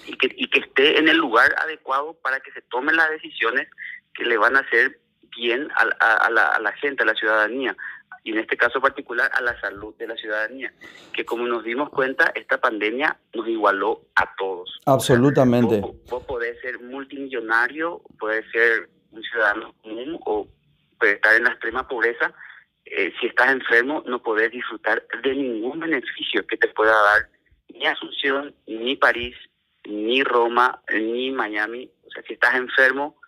Y 0.07 0.17
que, 0.17 0.35
y 0.37 0.49
que 0.49 0.61
esté 0.61 0.99
en 0.99 1.09
el 1.09 1.17
lugar 1.17 1.55
adecuado 1.59 2.15
para 2.23 2.41
que 2.41 2.51
se 2.53 2.63
tomen 2.63 2.97
las 2.97 3.11
decisiones 3.11 3.69
que 4.13 4.25
le 4.25 4.37
van 4.37 4.57
a 4.57 4.61
hacer 4.61 4.99
bien 5.37 5.69
a, 5.77 5.85
la, 6.31 6.49
a 6.49 6.61
la 6.61 6.73
gente, 6.73 7.03
a 7.03 7.07
la 7.07 7.15
ciudadanía 7.15 7.77
y 8.25 8.33
en 8.33 8.39
este 8.39 8.57
caso 8.57 8.81
particular 8.81 9.31
a 9.35 9.43
la 9.43 9.59
salud 9.61 9.95
de 9.97 10.09
la 10.09 10.17
ciudadanía, 10.17 10.73
que 11.13 11.27
como 11.27 11.47
nos 11.47 11.63
dimos 11.63 11.91
cuenta, 11.91 12.33
esta 12.35 12.59
pandemia 12.59 13.19
nos 13.35 13.47
igualó 13.47 14.01
a 14.17 14.35
todos. 14.37 14.81
Absolutamente. 14.87 15.81
vos, 16.09 16.25
podés 16.25 16.59
ser 16.63 16.81
multimillonario, 16.81 18.01
puedes 18.19 18.51
ser 18.51 18.89
un 19.11 19.23
ciudadano 19.23 19.75
común 19.83 20.19
o 20.25 20.49
puedes 20.99 21.17
estar 21.17 21.37
en 21.37 21.45
la 21.45 21.51
extrema 21.51 21.87
pobreza. 21.87 22.33
Eh, 22.87 23.13
si 23.21 23.27
estás 23.27 23.53
enfermo, 23.53 24.03
no 24.07 24.23
podés 24.23 24.51
disfrutar 24.51 25.07
de 25.23 25.35
ningún 25.35 25.81
beneficio 25.81 26.47
que 26.47 26.57
te 26.57 26.69
pueda 26.69 26.93
dar 26.93 27.29
ni 27.69 27.85
Asunción, 27.87 28.55
ni 28.67 28.97
París, 28.97 29.37
ni 29.85 30.23
Roma, 30.23 30.83
ni 30.95 31.31
Miami. 31.31 31.91
O 32.07 32.11
sea, 32.11 32.23
si 32.27 32.35
estás 32.35 32.55
enfermo, 32.55 33.21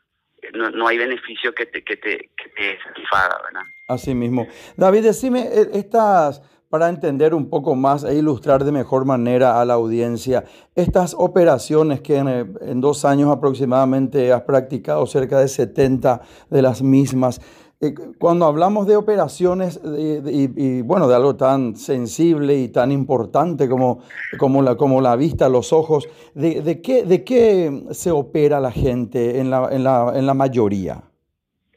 no, 0.55 0.71
no 0.71 0.89
hay 0.89 0.99
beneficio 0.99 1.55
que 1.55 1.67
te, 1.67 1.83
que 1.83 1.97
te, 1.97 2.31
que 2.37 2.49
te 2.57 2.79
¿verdad? 2.93 3.67
Así 3.89 4.15
mismo. 4.15 4.47
David, 4.77 5.05
decime, 5.05 5.49
e, 5.53 5.79
estas, 5.79 6.43
para 6.69 6.89
entender 6.89 7.35
un 7.35 7.49
poco 7.49 7.75
más 7.75 8.05
e 8.05 8.15
ilustrar 8.15 8.65
de 8.65 8.73
mejor 8.73 9.05
manera 9.05 9.61
a 9.61 9.65
la 9.65 9.75
audiencia, 9.75 10.45
estas 10.75 11.15
operaciones 11.15 12.01
que 12.01 12.17
en, 12.17 12.29
en 12.61 12.81
dos 12.81 13.05
años 13.05 13.31
aproximadamente 13.31 14.33
has 14.33 14.43
practicado, 14.43 15.07
cerca 15.07 15.41
de 15.41 15.49
70 15.49 16.21
de 16.51 16.63
las 16.63 16.83
mismas, 16.83 17.41
eh, 17.81 17.95
cuando 18.19 18.47
hablamos 18.47 18.87
de 18.87 18.97
operaciones 18.97 19.79
y, 19.85 20.81
bueno, 20.83 21.09
de 21.09 21.15
algo 21.15 21.37
tan 21.37 21.77
sensible 21.77 22.57
y 22.57 22.69
tan 22.69 22.91
importante 22.91 23.69
como, 23.69 24.03
como, 24.39 24.63
la, 24.63 24.77
como 24.77 25.03
la 25.03 25.15
vista, 25.17 25.49
los 25.51 25.75
ojos, 25.75 26.09
¿de, 26.35 26.63
de, 26.63 26.81
qué, 26.81 27.05
¿de 27.05 27.23
qué 27.23 27.85
se 27.91 28.11
opera 28.11 28.61
la 28.61 28.73
gente 28.73 29.41
en 29.41 29.51
la, 29.51 29.69
en, 29.71 29.85
la, 29.85 30.13
en 30.15 30.27
la 30.27 30.33
mayoría? 30.33 31.03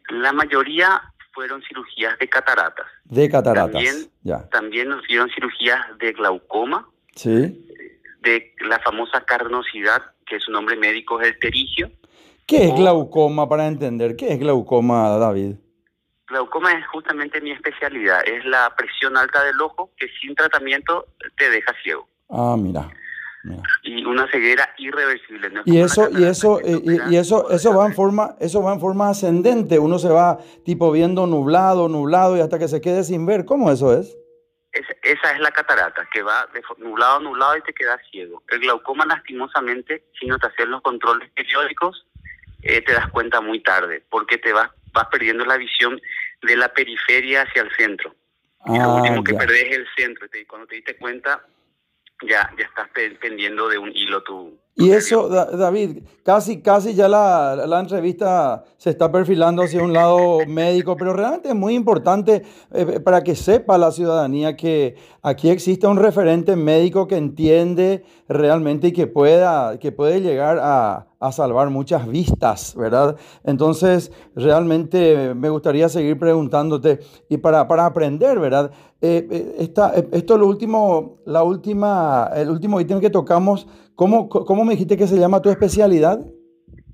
La 0.09 0.31
mayoría 0.31 1.01
fueron 1.33 1.61
cirugías 1.63 2.17
de 2.17 2.29
cataratas. 2.29 2.85
De 3.03 3.29
cataratas. 3.29 3.73
También, 3.73 3.95
ya. 4.23 4.49
también 4.49 4.89
nos 4.89 5.05
dieron 5.05 5.29
cirugías 5.29 5.79
de 5.99 6.13
glaucoma. 6.13 6.87
Sí. 7.15 7.65
De 8.21 8.53
la 8.69 8.79
famosa 8.79 9.21
carnosidad, 9.25 10.01
que 10.25 10.39
su 10.39 10.51
nombre 10.51 10.77
médico 10.77 11.19
es 11.19 11.27
el 11.27 11.39
terigio. 11.39 11.91
¿Qué 12.45 12.69
es 12.69 12.75
glaucoma 12.75 13.47
para 13.47 13.67
entender? 13.67 14.15
¿Qué 14.15 14.33
es 14.33 14.39
glaucoma, 14.39 15.09
David? 15.17 15.55
Glaucoma 16.29 16.71
es 16.73 16.85
justamente 16.87 17.41
mi 17.41 17.51
especialidad, 17.51 18.21
es 18.27 18.45
la 18.45 18.73
presión 18.75 19.17
alta 19.17 19.43
del 19.43 19.59
ojo 19.61 19.91
que 19.97 20.07
sin 20.21 20.35
tratamiento 20.35 21.07
te 21.37 21.49
deja 21.49 21.73
ciego. 21.83 22.07
Ah, 22.29 22.55
mira. 22.57 22.89
Y 23.83 24.03
una 24.05 24.29
ceguera 24.29 24.73
irreversible. 24.77 25.49
y 25.65 25.79
eso, 25.79 26.09
y 26.11 26.25
eso, 26.25 26.59
y, 26.61 27.15
eso, 27.15 27.49
eso 27.49 27.73
va 27.73 27.85
en 27.85 27.93
forma, 27.93 28.35
eso 28.39 28.61
va 28.61 28.73
en 28.73 28.81
forma 28.81 29.09
ascendente. 29.09 29.79
Uno 29.79 29.97
se 29.97 30.09
va 30.09 30.39
tipo 30.65 30.91
viendo 30.91 31.25
nublado, 31.25 31.87
nublado 31.87 32.37
y 32.37 32.41
hasta 32.41 32.59
que 32.59 32.67
se 32.67 32.81
quede 32.81 33.03
sin 33.03 33.25
ver. 33.25 33.45
¿Cómo 33.45 33.71
eso 33.71 33.97
es? 33.97 34.15
esa 34.71 35.31
es 35.31 35.39
la 35.39 35.51
catarata, 35.51 36.07
que 36.13 36.21
va 36.21 36.47
de 36.53 36.61
nublado, 36.77 37.19
nublado 37.19 37.57
y 37.57 37.61
te 37.61 37.73
queda 37.73 37.99
ciego. 38.11 38.43
El 38.49 38.59
glaucoma, 38.59 39.05
lastimosamente, 39.05 40.03
si 40.19 40.27
no 40.27 40.37
te 40.37 40.47
haces 40.47 40.67
los 40.67 40.81
controles 40.81 41.29
periódicos, 41.31 42.05
eh, 42.61 42.81
te 42.81 42.93
das 42.93 43.09
cuenta 43.09 43.41
muy 43.41 43.61
tarde, 43.61 44.03
porque 44.09 44.37
te 44.37 44.53
vas, 44.53 44.69
vas 44.93 45.07
perdiendo 45.07 45.45
la 45.45 45.57
visión 45.57 45.99
de 46.41 46.55
la 46.55 46.73
periferia 46.73 47.43
hacia 47.43 47.63
el 47.63 47.71
centro. 47.75 48.15
y 48.65 48.77
lo 48.77 48.83
ah, 48.83 48.95
último 48.95 49.23
que 49.23 49.33
perdés 49.33 49.65
es 49.65 49.77
el 49.77 49.87
centro. 49.95 50.27
Y 50.33 50.45
cuando 50.45 50.67
te 50.67 50.75
diste 50.75 50.97
cuenta, 50.97 51.45
ya, 52.21 52.51
ya 52.57 52.65
estás 52.65 52.89
pendiendo 53.19 53.67
de 53.69 53.77
un 53.77 53.95
hilo 53.95 54.21
tú. 54.23 54.59
Y 54.79 54.91
eso, 54.91 55.27
David, 55.27 56.03
casi, 56.23 56.61
casi 56.61 56.95
ya 56.95 57.09
la, 57.09 57.65
la, 57.67 57.81
entrevista 57.81 58.63
se 58.77 58.91
está 58.91 59.11
perfilando 59.11 59.63
hacia 59.63 59.83
un 59.83 59.91
lado 59.91 60.39
médico, 60.47 60.95
pero 60.95 61.11
realmente 61.11 61.49
es 61.49 61.55
muy 61.55 61.75
importante 61.75 62.43
eh, 62.71 63.01
para 63.01 63.21
que 63.21 63.35
sepa 63.35 63.77
la 63.77 63.91
ciudadanía 63.91 64.55
que 64.55 64.95
aquí 65.21 65.49
existe 65.49 65.85
un 65.85 65.97
referente 65.97 66.55
médico 66.55 67.07
que 67.07 67.17
entiende 67.17 68.05
realmente 68.29 68.87
y 68.87 68.91
que, 68.93 69.05
pueda, 69.05 69.77
que 69.79 69.91
puede 69.91 70.21
llegar 70.21 70.59
a, 70.61 71.09
a 71.19 71.31
salvar 71.31 71.69
muchas 71.69 72.07
vistas, 72.07 72.73
¿verdad? 72.75 73.17
Entonces, 73.43 74.11
realmente 74.35 75.33
me 75.35 75.49
gustaría 75.49 75.89
seguir 75.89 76.17
preguntándote 76.17 76.99
y 77.27 77.37
para, 77.37 77.67
para 77.67 77.85
aprender, 77.85 78.39
¿verdad? 78.39 78.71
Eh, 79.01 79.27
eh, 79.29 79.55
esta, 79.59 79.93
eh, 79.95 80.07
esto 80.11 80.35
es 80.35 80.39
lo 80.39 80.47
último, 80.47 81.17
la 81.25 81.43
última, 81.43 82.29
el 82.35 82.49
último 82.49 82.79
ítem 82.79 82.99
que 82.99 83.09
tocamos. 83.09 83.67
¿Cómo, 83.99 84.29
¿Cómo 84.29 84.63
me 84.63 84.75
dijiste 84.75 84.95
que 84.95 85.07
se 85.07 85.19
llama 85.19 85.41
tu 85.41 85.49
especialidad? 85.49 86.19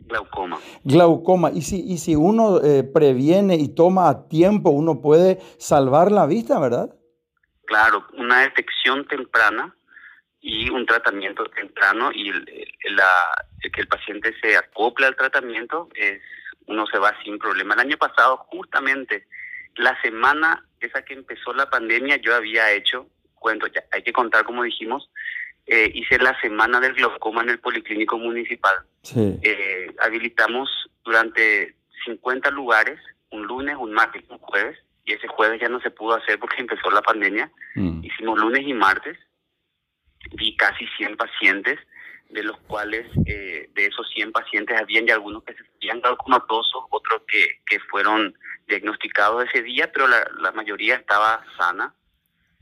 Glaucoma. 0.07 0.57
Glaucoma. 0.83 1.51
Y 1.51 1.61
si, 1.61 1.85
y 1.87 1.99
si 1.99 2.15
uno 2.15 2.59
previene 2.95 3.57
y 3.57 3.75
toma 3.75 4.09
a 4.09 4.27
tiempo, 4.27 4.71
uno 4.71 5.03
puede 5.03 5.37
salvar 5.59 6.11
la 6.11 6.25
vista, 6.25 6.59
¿verdad? 6.59 6.89
Claro, 7.65 8.07
una 8.17 8.41
detección 8.41 9.07
temprana 9.07 9.75
y 10.41 10.71
un 10.71 10.87
tratamiento 10.87 11.43
temprano 11.45 12.11
y 12.11 12.31
la, 12.31 13.11
que 13.61 13.81
el 13.81 13.87
paciente 13.87 14.33
se 14.41 14.57
acople 14.57 15.05
al 15.05 15.15
tratamiento, 15.15 15.89
es, 15.93 16.19
uno 16.65 16.87
se 16.87 16.97
va 16.97 17.13
sin 17.23 17.37
problema. 17.37 17.75
El 17.75 17.81
año 17.81 17.97
pasado, 17.97 18.37
justamente, 18.49 19.27
la 19.75 19.95
semana 20.01 20.65
esa 20.79 21.05
que 21.05 21.13
empezó 21.13 21.53
la 21.53 21.69
pandemia, 21.69 22.17
yo 22.17 22.33
había 22.33 22.71
hecho, 22.71 23.05
cuento, 23.35 23.67
ya 23.67 23.83
hay 23.91 24.01
que 24.01 24.11
contar 24.11 24.43
como 24.43 24.63
dijimos, 24.63 25.07
eh, 25.67 25.91
hice 25.93 26.17
la 26.19 26.39
semana 26.41 26.79
del 26.79 26.93
glaucoma 26.93 27.41
en 27.41 27.49
el 27.49 27.59
Policlínico 27.59 28.17
Municipal. 28.17 28.75
Eh, 29.15 29.93
habilitamos 29.99 30.69
durante 31.03 31.75
50 32.05 32.51
lugares, 32.51 32.99
un 33.31 33.47
lunes, 33.47 33.75
un 33.79 33.91
martes, 33.91 34.23
un 34.29 34.37
jueves, 34.37 34.77
y 35.05 35.13
ese 35.13 35.27
jueves 35.27 35.59
ya 35.61 35.69
no 35.69 35.79
se 35.81 35.91
pudo 35.91 36.15
hacer 36.15 36.39
porque 36.39 36.57
empezó 36.61 36.89
la 36.91 37.01
pandemia. 37.01 37.51
Mm. 37.75 38.03
Hicimos 38.03 38.39
lunes 38.39 38.61
y 38.65 38.73
martes, 38.73 39.17
vi 40.33 40.55
casi 40.55 40.85
100 40.97 41.17
pacientes, 41.17 41.79
de 42.29 42.43
los 42.43 42.57
cuales 42.61 43.05
eh, 43.27 43.69
de 43.73 43.85
esos 43.85 44.09
100 44.09 44.31
pacientes 44.31 44.79
habían 44.79 45.05
ya 45.05 45.13
algunos 45.13 45.43
que 45.43 45.53
se 45.53 45.63
habían 45.77 46.01
dado 46.01 46.17
comatosos, 46.17 46.83
otros 46.89 47.21
que, 47.27 47.61
que 47.65 47.79
fueron 47.79 48.35
diagnosticados 48.67 49.45
ese 49.45 49.61
día, 49.61 49.91
pero 49.91 50.07
la, 50.07 50.27
la 50.39 50.51
mayoría 50.51 50.95
estaba 50.95 51.43
sana 51.57 51.93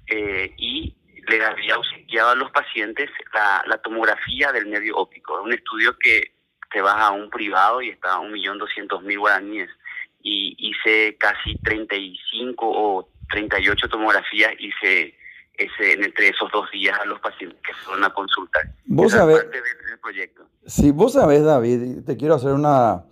eh, 0.07 0.53
y 0.57 0.95
le 1.27 1.45
había 1.45 1.77
obsequiado 1.77 2.29
a 2.29 2.35
los 2.35 2.51
pacientes 2.51 3.09
la, 3.33 3.63
la 3.67 3.77
tomografía 3.77 4.51
del 4.51 4.69
nervio 4.69 4.97
óptico, 4.97 5.41
un 5.41 5.53
estudio 5.53 5.97
que 5.97 6.33
te 6.71 6.81
vas 6.81 6.99
a 6.99 7.11
un 7.11 7.29
privado 7.29 7.81
y 7.81 7.89
está 7.89 8.13
a 8.13 8.19
un 8.19 8.31
millón 8.31 8.57
doscientos 8.57 9.03
mil 9.03 9.19
guaraníes 9.19 9.69
y 10.21 10.55
hice 10.57 11.17
casi 11.17 11.55
35 11.63 12.65
o 12.65 13.09
38 13.29 13.89
tomografías 13.89 14.53
hice 14.59 15.15
ese, 15.55 15.93
entre 15.93 16.29
esos 16.29 16.51
dos 16.51 16.69
días 16.71 16.97
a 16.99 17.05
los 17.05 17.19
pacientes 17.19 17.59
que 17.61 17.73
fueron 17.73 18.03
a 18.03 18.13
consultar. 18.13 18.63
Vos 18.85 19.11
sabés, 19.11 19.45
proyecto. 20.01 20.47
Sí, 20.65 20.91
vos 20.91 21.13
sabés, 21.13 21.43
David, 21.43 22.03
te 22.05 22.17
quiero 22.17 22.35
hacer 22.35 22.53
una, 22.53 23.03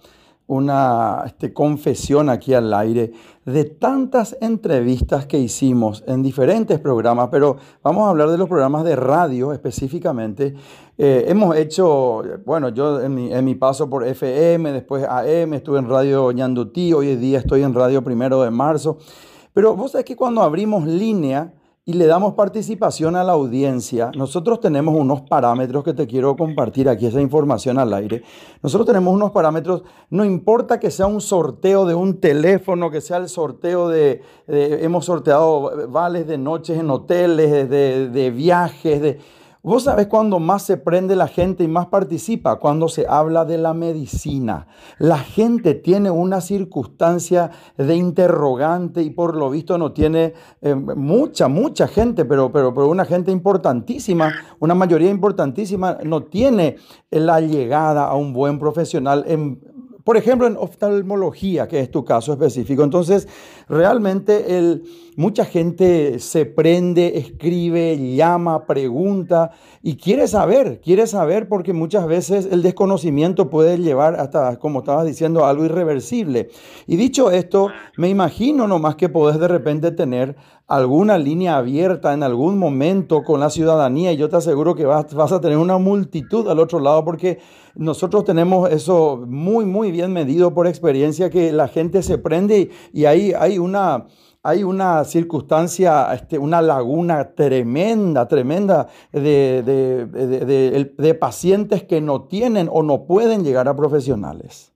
una 0.52 1.24
este, 1.26 1.54
confesión 1.54 2.30
aquí 2.30 2.54
al 2.54 2.74
aire 2.74 3.14
de 3.46 3.64
tantas 3.64 4.36
entrevistas 4.42 5.26
que 5.26 5.40
hicimos 5.40 6.04
en 6.08 6.22
diferentes 6.22 6.78
programas, 6.78 7.30
pero 7.32 7.56
vamos 7.82 8.06
a 8.06 8.10
hablar 8.10 8.30
de 8.30 8.38
los 8.38 8.50
programas 8.50 8.84
de 8.84 8.98
radio 8.98 9.54
específicamente. 9.54 10.54
Eh, 10.98 11.24
hemos 11.30 11.56
hecho, 11.56 12.22
bueno, 12.46 12.68
yo 12.68 13.00
en 13.00 13.46
mi, 13.46 13.56
paso 13.56 13.90
por 13.90 14.06
FM, 14.06 14.74
después 14.74 15.06
AM, 15.08 15.54
estuve 15.54 15.80
en 15.80 15.88
Radio 15.88 16.30
Ñandutí, 16.34 16.92
hoy 16.92 17.12
en 17.12 17.22
día 17.22 17.40
estoy 17.40 17.64
en 17.64 17.74
Radio 17.74 18.04
Primero 18.04 18.42
de 18.42 18.52
Marzo, 18.52 18.98
pero 19.54 19.74
vos 19.78 19.92
sabés 19.92 20.04
que 20.04 20.18
cuando 20.18 20.42
abrimos 20.42 20.86
línea, 20.86 21.54
y 21.84 21.94
le 21.94 22.06
damos 22.06 22.36
participación 22.36 23.16
a 23.16 23.24
la 23.24 23.32
audiencia, 23.32 24.12
nosotros 24.16 24.60
tenemos 24.60 24.94
unos 24.94 25.22
parámetros 25.22 25.84
que 25.84 25.94
te 25.94 26.06
quiero 26.06 26.36
compartir 26.36 26.88
aquí, 26.88 27.08
esa 27.08 27.20
información 27.20 27.80
al 27.80 27.92
aire. 27.94 28.22
Nosotros 28.62 28.86
tenemos 28.86 29.12
unos 29.12 29.32
parámetros, 29.32 29.82
no 30.12 30.24
importa 30.24 30.80
que 30.80 30.92
sea 30.92 31.08
un 31.08 31.22
sorteo 31.22 31.86
de 31.86 31.96
un 31.96 32.20
teléfono, 32.20 32.92
que 32.92 33.02
sea 33.02 33.18
el 33.18 33.30
sorteo 33.30 33.90
de, 33.90 34.22
hemos 34.48 35.06
sorteado 35.06 35.90
vales 35.90 36.28
de 36.28 36.38
noches 36.38 36.78
en 36.78 36.92
hoteles, 36.92 37.68
de, 37.68 38.10
de 38.10 38.30
viajes, 38.30 39.02
de 39.02 39.20
Vos 39.64 39.84
sabés 39.84 40.08
cuándo 40.08 40.40
más 40.40 40.64
se 40.64 40.78
prende 40.78 41.16
la 41.16 41.28
gente 41.28 41.64
y 41.64 41.68
más 41.68 41.86
participa, 41.86 42.56
cuando 42.56 42.88
se 42.90 43.06
habla 43.08 43.46
de 43.46 43.60
la 43.60 43.76
medicina. 43.76 44.66
La 44.98 45.20
gente 45.20 45.76
tiene 45.76 46.10
una 46.10 46.42
circunstancia 46.42 47.52
de 47.78 47.96
interrogante 47.96 49.04
y 49.04 49.12
por 49.12 49.36
lo 49.36 49.52
visto 49.52 49.78
no 49.78 49.92
tiene 49.92 50.34
eh, 50.62 50.74
mucha, 50.74 51.48
mucha 51.48 51.88
gente, 51.88 52.26
pero, 52.26 52.52
pero, 52.52 52.74
pero 52.74 52.88
una 52.88 53.06
gente 53.06 53.32
importantísima, 53.32 54.34
una 54.60 54.74
mayoría 54.74 55.12
importantísima, 55.12 56.00
no 56.06 56.24
tiene 56.24 56.78
la 57.12 57.40
llegada 57.40 58.08
a 58.08 58.16
un 58.16 58.34
buen 58.34 58.58
profesional 58.58 59.26
en 59.28 59.62
por 60.04 60.18
ejemplo, 60.18 60.48
en 60.48 60.58
oftalmología, 60.58 61.68
que 61.68 61.80
es 61.80 61.92
tu 61.92 62.04
caso 62.04 62.34
específico. 62.34 62.84
Entonces, 62.84 63.28
realmente 63.68 64.58
el, 64.58 64.84
mucha 65.16 65.46
gente 65.46 66.20
se 66.20 66.46
prende, 66.46 67.18
escribe, 67.18 68.16
llama, 68.16 68.66
pregunta 68.66 69.52
y 69.84 69.98
quiere 69.98 70.28
saber, 70.28 70.82
quiere 70.82 71.08
saber 71.08 71.48
porque 71.48 71.74
muchas 71.74 72.08
veces 72.08 72.48
el 72.52 72.62
desconocimiento 72.62 73.50
puede 73.50 73.78
llevar 73.78 74.20
hasta, 74.20 74.58
como 74.58 74.80
estabas 74.80 75.06
diciendo, 75.06 75.46
algo 75.46 75.66
irreversible. 75.66 76.50
Y 76.88 76.96
dicho 76.96 77.32
esto, 77.32 77.70
me 77.98 78.10
imagino 78.10 78.68
nomás 78.68 78.96
que 78.96 79.10
podés 79.10 79.40
de 79.40 79.48
repente 79.48 79.92
tener 79.92 80.36
alguna 80.68 81.18
línea 81.18 81.58
abierta 81.58 82.14
en 82.14 82.24
algún 82.24 82.58
momento 82.58 83.24
con 83.24 83.42
la 83.42 83.50
ciudadanía 83.50 84.14
y 84.14 84.18
yo 84.18 84.30
te 84.30 84.38
aseguro 84.38 84.74
que 84.74 84.86
vas, 84.86 85.14
vas 85.14 85.34
a 85.34 85.42
tener 85.42 85.58
una 85.58 85.78
multitud 85.78 86.48
al 86.48 86.60
otro 86.60 86.80
lado 86.80 87.04
porque 87.04 87.40
nosotros 87.76 88.26
tenemos 88.26 88.70
eso 88.72 89.24
muy, 89.28 89.66
muy 89.66 89.92
bien 89.92 90.14
medido 90.14 90.54
por 90.54 90.68
experiencia 90.68 91.30
que 91.30 91.52
la 91.52 91.68
gente 91.68 92.04
se 92.04 92.18
prende 92.18 92.70
y, 92.94 93.06
ahí 93.06 93.34
hay 93.38 93.58
una 93.58 94.06
hay 94.44 94.64
una 94.64 95.04
circunstancia, 95.04 96.12
este, 96.14 96.40
una 96.40 96.64
laguna 96.64 97.36
tremenda, 97.36 98.28
tremenda 98.28 98.88
de, 99.12 99.62
de, 99.62 101.14
pacientes 101.14 101.84
que 101.84 102.02
no 102.02 102.24
tienen 102.28 102.68
o 102.72 102.82
no 102.82 103.06
pueden 103.06 103.44
llegar 103.44 103.68
a 103.68 103.76
profesionales. 103.76 104.74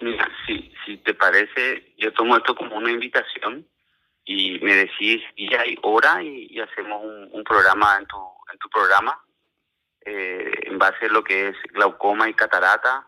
Mira, 0.00 0.28
si, 0.46 0.72
si 0.84 0.96
te 0.96 1.14
parece, 1.14 1.94
yo 1.96 2.12
tomo 2.12 2.36
esto 2.36 2.56
como 2.56 2.76
una 2.76 2.90
invitación 2.90 3.64
y 4.24 4.58
me 4.60 4.74
decís 4.74 5.22
día 5.36 5.66
y 5.66 5.78
hora 5.82 6.22
y, 6.22 6.58
hacemos 6.60 7.02
un, 7.32 7.44
programa 7.44 7.98
en 7.98 8.06
tu, 8.06 8.16
en 8.52 8.58
tu 8.58 8.68
programa 8.68 9.18
eh, 10.04 10.52
en 10.64 10.78
base 10.78 11.06
a 11.06 11.12
lo 11.12 11.22
que 11.22 11.48
es 11.48 11.56
glaucoma 11.72 12.28
y 12.28 12.34
catarata 12.34 13.06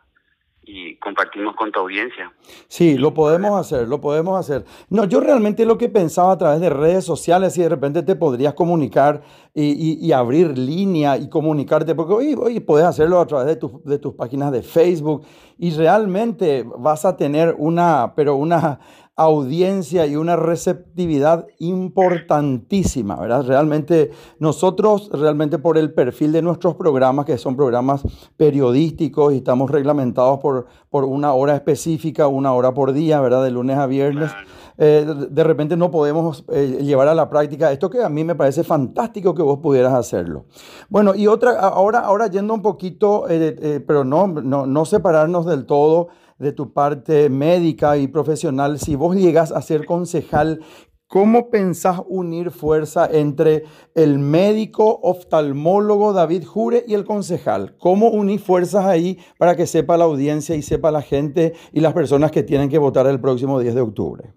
y 0.66 0.96
compartimos 0.96 1.54
con 1.56 1.70
tu 1.70 1.80
audiencia. 1.80 2.32
Sí, 2.68 2.96
lo 2.96 3.12
podemos 3.12 3.58
hacer, 3.58 3.86
lo 3.86 4.00
podemos 4.00 4.38
hacer. 4.38 4.64
No, 4.88 5.04
yo 5.04 5.20
realmente 5.20 5.66
lo 5.66 5.76
que 5.76 5.88
pensaba 5.88 6.32
a 6.32 6.38
través 6.38 6.60
de 6.60 6.70
redes 6.70 7.04
sociales, 7.04 7.56
y 7.58 7.62
de 7.62 7.68
repente 7.68 8.02
te 8.02 8.16
podrías 8.16 8.54
comunicar 8.54 9.22
y, 9.54 10.10
abrir 10.12 10.56
línea 10.56 11.16
y 11.16 11.28
comunicarte, 11.28 11.94
porque 11.94 12.14
hoy, 12.14 12.34
hoy 12.36 12.64
hacerlo 12.82 13.20
a 13.20 13.26
través 13.26 13.58
de 13.84 13.98
tus 13.98 14.14
páginas 14.14 14.52
de 14.52 14.62
Facebook 14.62 15.24
y 15.58 15.70
realmente 15.72 16.64
vas 16.78 17.04
a 17.04 17.16
tener 17.16 17.54
una, 17.58 18.14
pero 18.16 18.34
una 18.36 18.80
audiencia 19.16 20.06
y 20.06 20.16
una 20.16 20.34
receptividad 20.34 21.46
importantísima, 21.60 23.14
¿verdad? 23.14 23.44
Realmente 23.46 24.10
nosotros, 24.40 25.08
realmente 25.12 25.58
por 25.58 25.78
el 25.78 25.92
perfil 25.92 26.32
de 26.32 26.42
nuestros 26.42 26.74
programas, 26.74 27.24
que 27.24 27.38
son 27.38 27.54
programas 27.54 28.02
periodísticos 28.36 29.32
y 29.32 29.36
estamos 29.36 29.70
reglamentados 29.70 30.40
por, 30.40 30.66
por 30.90 31.04
una 31.04 31.32
hora 31.32 31.54
específica, 31.54 32.26
una 32.26 32.52
hora 32.54 32.74
por 32.74 32.92
día, 32.92 33.20
¿verdad? 33.20 33.44
De 33.44 33.52
lunes 33.52 33.78
a 33.78 33.86
viernes. 33.86 34.32
Eh, 34.76 35.06
de 35.30 35.44
repente 35.44 35.76
no 35.76 35.92
podemos 35.92 36.44
eh, 36.48 36.80
llevar 36.82 37.06
a 37.06 37.14
la 37.14 37.30
práctica 37.30 37.70
esto 37.70 37.88
que 37.88 38.02
a 38.02 38.08
mí 38.08 38.24
me 38.24 38.34
parece 38.34 38.64
fantástico 38.64 39.32
que 39.32 39.42
vos 39.42 39.60
pudieras 39.60 39.94
hacerlo. 39.94 40.46
Bueno, 40.88 41.14
y 41.14 41.28
otra, 41.28 41.52
ahora, 41.60 42.00
ahora 42.00 42.26
yendo 42.26 42.54
un 42.54 42.62
poquito, 42.62 43.26
eh, 43.28 43.80
pero 43.86 44.04
no, 44.04 44.26
no, 44.26 44.66
no 44.66 44.84
separarnos 44.84 45.46
del 45.46 45.66
todo, 45.66 46.08
de 46.38 46.52
tu 46.52 46.72
parte 46.72 47.28
médica 47.28 47.96
y 47.96 48.08
profesional, 48.08 48.78
si 48.78 48.96
vos 48.96 49.16
llegas 49.16 49.52
a 49.52 49.62
ser 49.62 49.86
concejal, 49.86 50.60
¿cómo 51.06 51.50
pensás 51.50 52.00
unir 52.08 52.50
fuerza 52.50 53.08
entre 53.10 53.64
el 53.94 54.18
médico 54.18 55.00
oftalmólogo 55.02 56.12
David 56.12 56.44
Jure 56.44 56.84
y 56.86 56.94
el 56.94 57.04
concejal? 57.04 57.76
¿Cómo 57.78 58.08
unir 58.08 58.40
fuerzas 58.40 58.86
ahí 58.86 59.18
para 59.38 59.56
que 59.56 59.66
sepa 59.66 59.96
la 59.96 60.04
audiencia 60.04 60.56
y 60.56 60.62
sepa 60.62 60.90
la 60.90 61.02
gente 61.02 61.54
y 61.72 61.80
las 61.80 61.92
personas 61.92 62.30
que 62.30 62.42
tienen 62.42 62.68
que 62.68 62.78
votar 62.78 63.06
el 63.06 63.20
próximo 63.20 63.60
10 63.60 63.74
de 63.74 63.80
octubre? 63.80 64.34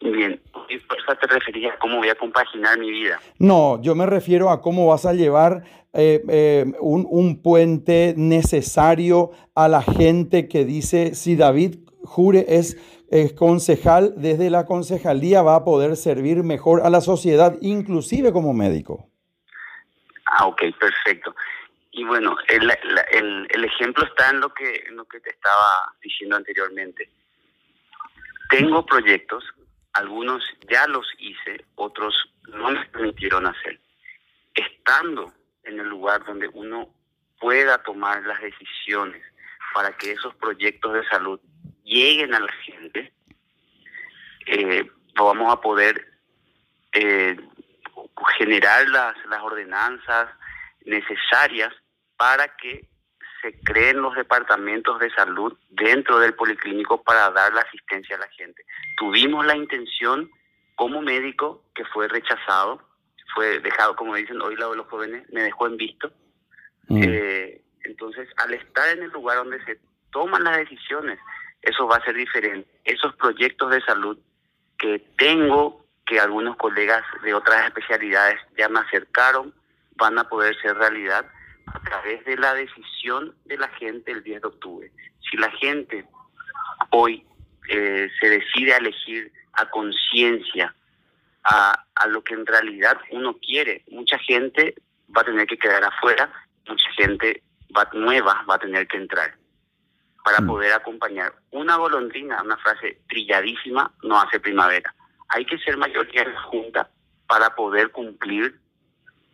Bien, 0.00 0.33
¿y 1.04 1.06
fuerza 1.06 1.26
te 1.26 1.34
referías 1.34 1.74
a 1.74 1.78
cómo 1.78 1.98
voy 1.98 2.08
a 2.08 2.14
compaginar 2.14 2.78
mi 2.78 2.90
vida? 2.90 3.20
No, 3.38 3.80
yo 3.82 3.94
me 3.94 4.06
refiero 4.06 4.50
a 4.50 4.60
cómo 4.60 4.86
vas 4.86 5.06
a 5.06 5.12
llevar 5.12 5.64
eh, 5.92 6.22
eh, 6.28 6.72
un, 6.80 7.06
un, 7.08 7.42
puente 7.42 8.14
necesario 8.16 9.30
a 9.54 9.68
la 9.68 9.82
gente 9.82 10.48
que 10.48 10.64
dice, 10.64 11.14
si 11.14 11.36
David 11.36 11.76
Jure 12.02 12.44
es, 12.48 12.76
concejal, 13.36 14.14
desde 14.16 14.50
la 14.50 14.66
concejalía 14.66 15.40
va 15.42 15.54
a 15.54 15.64
poder 15.64 15.94
servir 15.96 16.42
mejor 16.42 16.80
a 16.84 16.90
la 16.90 17.00
sociedad, 17.00 17.56
inclusive 17.60 18.32
como 18.32 18.52
médico. 18.52 19.08
Ah, 20.26 20.46
ok, 20.46 20.62
perfecto. 20.80 21.32
Y 21.92 22.02
bueno, 22.02 22.36
el, 22.48 22.68
el, 23.12 23.46
el, 23.50 23.64
ejemplo 23.64 24.04
está 24.04 24.30
en 24.30 24.40
lo, 24.40 24.52
que, 24.52 24.82
en 24.88 24.96
lo 24.96 25.04
que 25.04 25.20
te 25.20 25.30
estaba 25.30 25.94
diciendo 26.02 26.34
anteriormente. 26.34 27.08
Tengo 28.50 28.84
proyectos, 28.84 29.44
algunos 29.94 30.44
ya 30.68 30.86
los 30.86 31.06
hice, 31.18 31.64
otros 31.76 32.14
no 32.48 32.70
me 32.70 32.84
permitieron 32.86 33.46
hacer. 33.46 33.80
Estando 34.54 35.32
en 35.62 35.80
el 35.80 35.88
lugar 35.88 36.24
donde 36.24 36.48
uno 36.48 36.92
pueda 37.40 37.82
tomar 37.82 38.22
las 38.22 38.40
decisiones 38.40 39.22
para 39.72 39.96
que 39.96 40.12
esos 40.12 40.34
proyectos 40.36 40.92
de 40.92 41.08
salud 41.08 41.40
lleguen 41.84 42.34
a 42.34 42.40
la 42.40 42.52
gente, 42.52 43.12
eh, 44.46 44.88
vamos 45.14 45.52
a 45.52 45.60
poder 45.60 46.06
eh, 46.92 47.36
generar 48.38 48.88
las, 48.88 49.16
las 49.26 49.42
ordenanzas 49.42 50.28
necesarias 50.84 51.72
para 52.16 52.48
que 52.56 52.88
se 53.44 53.60
creen 53.60 54.00
los 54.00 54.16
departamentos 54.16 54.98
de 54.98 55.10
salud 55.10 55.52
dentro 55.68 56.18
del 56.18 56.34
policlínico 56.34 57.02
para 57.02 57.30
dar 57.30 57.52
la 57.52 57.60
asistencia 57.60 58.16
a 58.16 58.20
la 58.20 58.28
gente. 58.28 58.64
Tuvimos 58.96 59.44
la 59.44 59.54
intención 59.54 60.30
como 60.74 61.02
médico 61.02 61.62
que 61.74 61.84
fue 61.84 62.08
rechazado 62.08 62.80
fue 63.34 63.58
dejado, 63.60 63.96
como 63.96 64.14
dicen 64.14 64.40
hoy 64.40 64.54
de 64.54 64.62
los 64.62 64.86
jóvenes, 64.86 65.28
me 65.32 65.42
dejó 65.42 65.66
en 65.66 65.76
visto. 65.76 66.12
Mm. 66.88 67.02
Eh, 67.02 67.60
entonces, 67.82 68.28
al 68.36 68.54
estar 68.54 68.88
en 68.96 69.02
el 69.02 69.10
lugar 69.10 69.38
donde 69.38 69.62
se 69.64 69.78
toman 70.10 70.44
las 70.44 70.56
decisiones, 70.56 71.18
eso 71.60 71.86
va 71.86 71.96
a 71.96 72.04
ser 72.04 72.14
diferente. 72.14 72.68
Esos 72.84 73.14
proyectos 73.16 73.70
de 73.70 73.80
salud 73.82 74.18
que 74.78 75.00
tengo, 75.18 75.84
que 76.06 76.20
algunos 76.20 76.56
colegas 76.56 77.02
de 77.22 77.34
otras 77.34 77.66
especialidades 77.66 78.38
ya 78.56 78.68
me 78.68 78.80
acercaron, 78.80 79.52
van 79.96 80.18
a 80.18 80.28
poder 80.28 80.56
ser 80.60 80.76
realidad 80.76 81.26
a 81.66 81.80
través 81.80 82.24
de 82.24 82.36
la 82.36 82.54
decisión 82.54 83.34
de 83.44 83.56
la 83.58 83.68
gente 83.68 84.12
el 84.12 84.22
10 84.22 84.42
de 84.42 84.48
octubre. 84.48 84.92
Si 85.30 85.36
la 85.36 85.50
gente 85.52 86.06
hoy 86.90 87.26
eh, 87.68 88.08
se 88.20 88.28
decide 88.28 88.74
a 88.74 88.78
elegir 88.78 89.32
a 89.54 89.68
conciencia 89.70 90.74
a, 91.44 91.84
a 91.94 92.06
lo 92.06 92.22
que 92.22 92.34
en 92.34 92.46
realidad 92.46 92.98
uno 93.10 93.36
quiere. 93.38 93.84
Mucha 93.90 94.18
gente 94.18 94.74
va 95.14 95.22
a 95.22 95.24
tener 95.24 95.46
que 95.46 95.58
quedar 95.58 95.84
afuera, 95.84 96.30
mucha 96.66 96.90
gente 96.96 97.42
va, 97.76 97.88
nueva 97.92 98.44
va 98.48 98.56
a 98.56 98.58
tener 98.58 98.86
que 98.88 98.96
entrar 98.96 99.34
para 100.24 100.40
mm. 100.40 100.46
poder 100.46 100.72
acompañar. 100.72 101.34
Una 101.50 101.76
golondrina, 101.76 102.42
una 102.42 102.56
frase 102.56 103.00
trilladísima, 103.08 103.92
no 104.02 104.20
hace 104.20 104.40
primavera. 104.40 104.94
Hay 105.28 105.44
que 105.44 105.58
ser 105.58 105.76
mayoría 105.76 106.22
en 106.22 106.34
la 106.34 106.42
Junta 106.42 106.90
para 107.26 107.54
poder 107.54 107.90
cumplir 107.90 108.58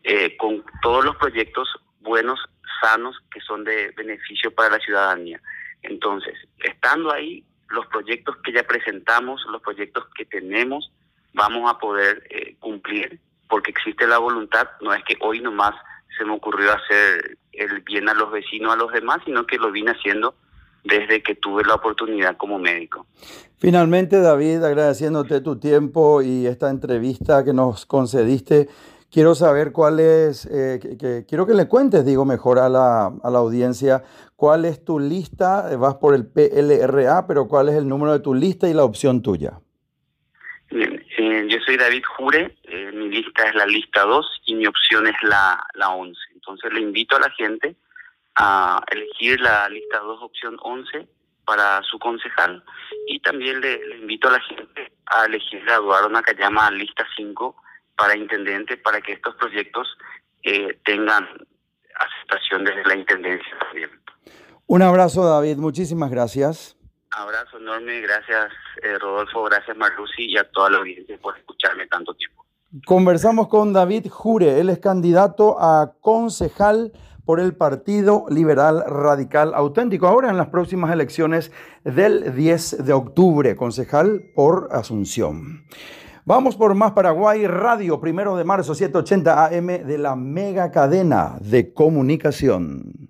eh, 0.02 0.36
con 0.36 0.64
todos 0.82 1.04
los 1.04 1.16
proyectos 1.16 1.68
buenos, 2.00 2.40
sanos, 2.80 3.16
que 3.32 3.40
son 3.40 3.64
de 3.64 3.92
beneficio 3.96 4.50
para 4.54 4.70
la 4.70 4.78
ciudadanía. 4.78 5.40
Entonces, 5.82 6.34
estando 6.58 7.12
ahí, 7.12 7.44
los 7.68 7.86
proyectos 7.86 8.36
que 8.44 8.52
ya 8.52 8.62
presentamos, 8.64 9.44
los 9.50 9.62
proyectos 9.62 10.04
que 10.16 10.24
tenemos, 10.24 10.90
vamos 11.32 11.70
a 11.70 11.78
poder 11.78 12.26
eh, 12.30 12.56
cumplir, 12.58 13.20
porque 13.48 13.70
existe 13.70 14.06
la 14.06 14.18
voluntad, 14.18 14.68
no 14.80 14.92
es 14.92 15.02
que 15.04 15.16
hoy 15.20 15.40
nomás 15.40 15.74
se 16.18 16.24
me 16.24 16.32
ocurrió 16.32 16.72
hacer 16.72 17.38
el 17.52 17.80
bien 17.80 18.08
a 18.08 18.14
los 18.14 18.30
vecinos, 18.30 18.72
a 18.72 18.76
los 18.76 18.92
demás, 18.92 19.18
sino 19.24 19.46
que 19.46 19.58
lo 19.58 19.70
vine 19.70 19.92
haciendo 19.92 20.34
desde 20.84 21.22
que 21.22 21.34
tuve 21.34 21.62
la 21.64 21.74
oportunidad 21.74 22.36
como 22.36 22.58
médico. 22.58 23.06
Finalmente, 23.58 24.20
David, 24.20 24.64
agradeciéndote 24.64 25.40
tu 25.40 25.58
tiempo 25.58 26.22
y 26.22 26.46
esta 26.46 26.70
entrevista 26.70 27.44
que 27.44 27.52
nos 27.52 27.84
concediste, 27.86 28.68
quiero 29.10 29.34
saber 29.34 29.72
cuál 29.72 30.00
es, 30.00 30.46
eh, 30.46 30.78
que, 30.80 31.24
quiero 31.28 31.46
que 31.46 31.54
le 31.54 31.68
cuentes, 31.68 32.04
digo 32.04 32.24
mejor 32.24 32.58
a 32.58 32.68
la, 32.68 33.06
a 33.06 33.30
la 33.30 33.38
audiencia, 33.38 34.02
cuál 34.36 34.64
es 34.64 34.84
tu 34.84 34.98
lista, 34.98 35.76
vas 35.76 35.96
por 35.96 36.14
el 36.14 36.26
PLRA, 36.26 37.26
pero 37.26 37.48
cuál 37.48 37.68
es 37.68 37.76
el 37.76 37.88
número 37.88 38.12
de 38.12 38.20
tu 38.20 38.34
lista 38.34 38.68
y 38.68 38.74
la 38.74 38.84
opción 38.84 39.22
tuya. 39.22 39.60
Bien, 40.70 41.04
eh, 41.18 41.46
yo 41.48 41.58
soy 41.66 41.76
David 41.76 42.04
Jure, 42.16 42.56
eh, 42.64 42.92
mi 42.94 43.08
lista 43.08 43.48
es 43.48 43.54
la 43.54 43.66
lista 43.66 44.02
2 44.04 44.42
y 44.46 44.54
mi 44.54 44.66
opción 44.66 45.06
es 45.06 45.16
la, 45.22 45.60
la 45.74 45.90
11. 45.90 46.18
Entonces 46.34 46.72
le 46.72 46.80
invito 46.80 47.16
a 47.16 47.20
la 47.20 47.30
gente 47.30 47.76
a 48.36 48.80
elegir 48.90 49.40
la 49.40 49.68
lista 49.68 49.98
2, 49.98 50.22
opción 50.22 50.56
11 50.62 51.08
para 51.44 51.82
su 51.82 51.98
concejal 51.98 52.62
y 53.08 53.18
también 53.20 53.60
le, 53.60 53.96
invito 53.98 54.28
a 54.28 54.32
la 54.32 54.40
gente 54.40 54.92
a 55.06 55.26
elegir 55.26 55.62
una 56.08 56.22
que 56.22 56.34
llama 56.34 56.70
lista 56.70 57.04
5 57.16 57.56
para 58.00 58.16
intendente 58.16 58.78
para 58.78 59.02
que 59.02 59.12
estos 59.12 59.34
proyectos 59.34 59.86
eh, 60.42 60.80
tengan 60.86 61.28
aceptación 61.94 62.64
desde 62.64 62.82
la 62.86 62.96
intendencia 62.96 63.58
también. 63.60 63.90
Un 64.66 64.80
abrazo 64.80 65.22
David, 65.28 65.58
muchísimas 65.58 66.10
gracias. 66.10 66.78
Abrazo 67.10 67.58
enorme, 67.58 68.00
gracias 68.00 68.52
eh, 68.82 68.96
Rodolfo, 68.98 69.42
gracias 69.44 69.76
Marlusi 69.76 70.30
y 70.30 70.38
a 70.38 70.44
toda 70.50 70.70
la 70.70 70.78
audiencia 70.78 71.18
por 71.18 71.36
escucharme 71.36 71.86
tanto 71.88 72.14
tiempo. 72.14 72.46
Conversamos 72.86 73.48
con 73.48 73.74
David 73.74 74.08
Jure, 74.08 74.58
él 74.60 74.70
es 74.70 74.78
candidato 74.78 75.60
a 75.60 75.92
concejal 76.00 76.92
por 77.26 77.38
el 77.38 77.54
Partido 77.54 78.24
Liberal 78.30 78.82
Radical 78.86 79.52
Auténtico, 79.54 80.06
ahora 80.06 80.30
en 80.30 80.38
las 80.38 80.48
próximas 80.48 80.90
elecciones 80.90 81.52
del 81.84 82.34
10 82.34 82.86
de 82.86 82.92
octubre, 82.94 83.56
concejal 83.56 84.22
por 84.34 84.68
Asunción. 84.72 85.66
Vamos 86.26 86.54
por 86.54 86.74
Más 86.74 86.92
Paraguay 86.92 87.46
Radio, 87.46 87.98
primero 87.98 88.36
de 88.36 88.44
marzo, 88.44 88.74
780 88.74 89.46
AM 89.46 89.66
de 89.86 89.98
la 89.98 90.16
mega 90.16 90.70
cadena 90.70 91.38
de 91.40 91.72
comunicación. 91.72 93.09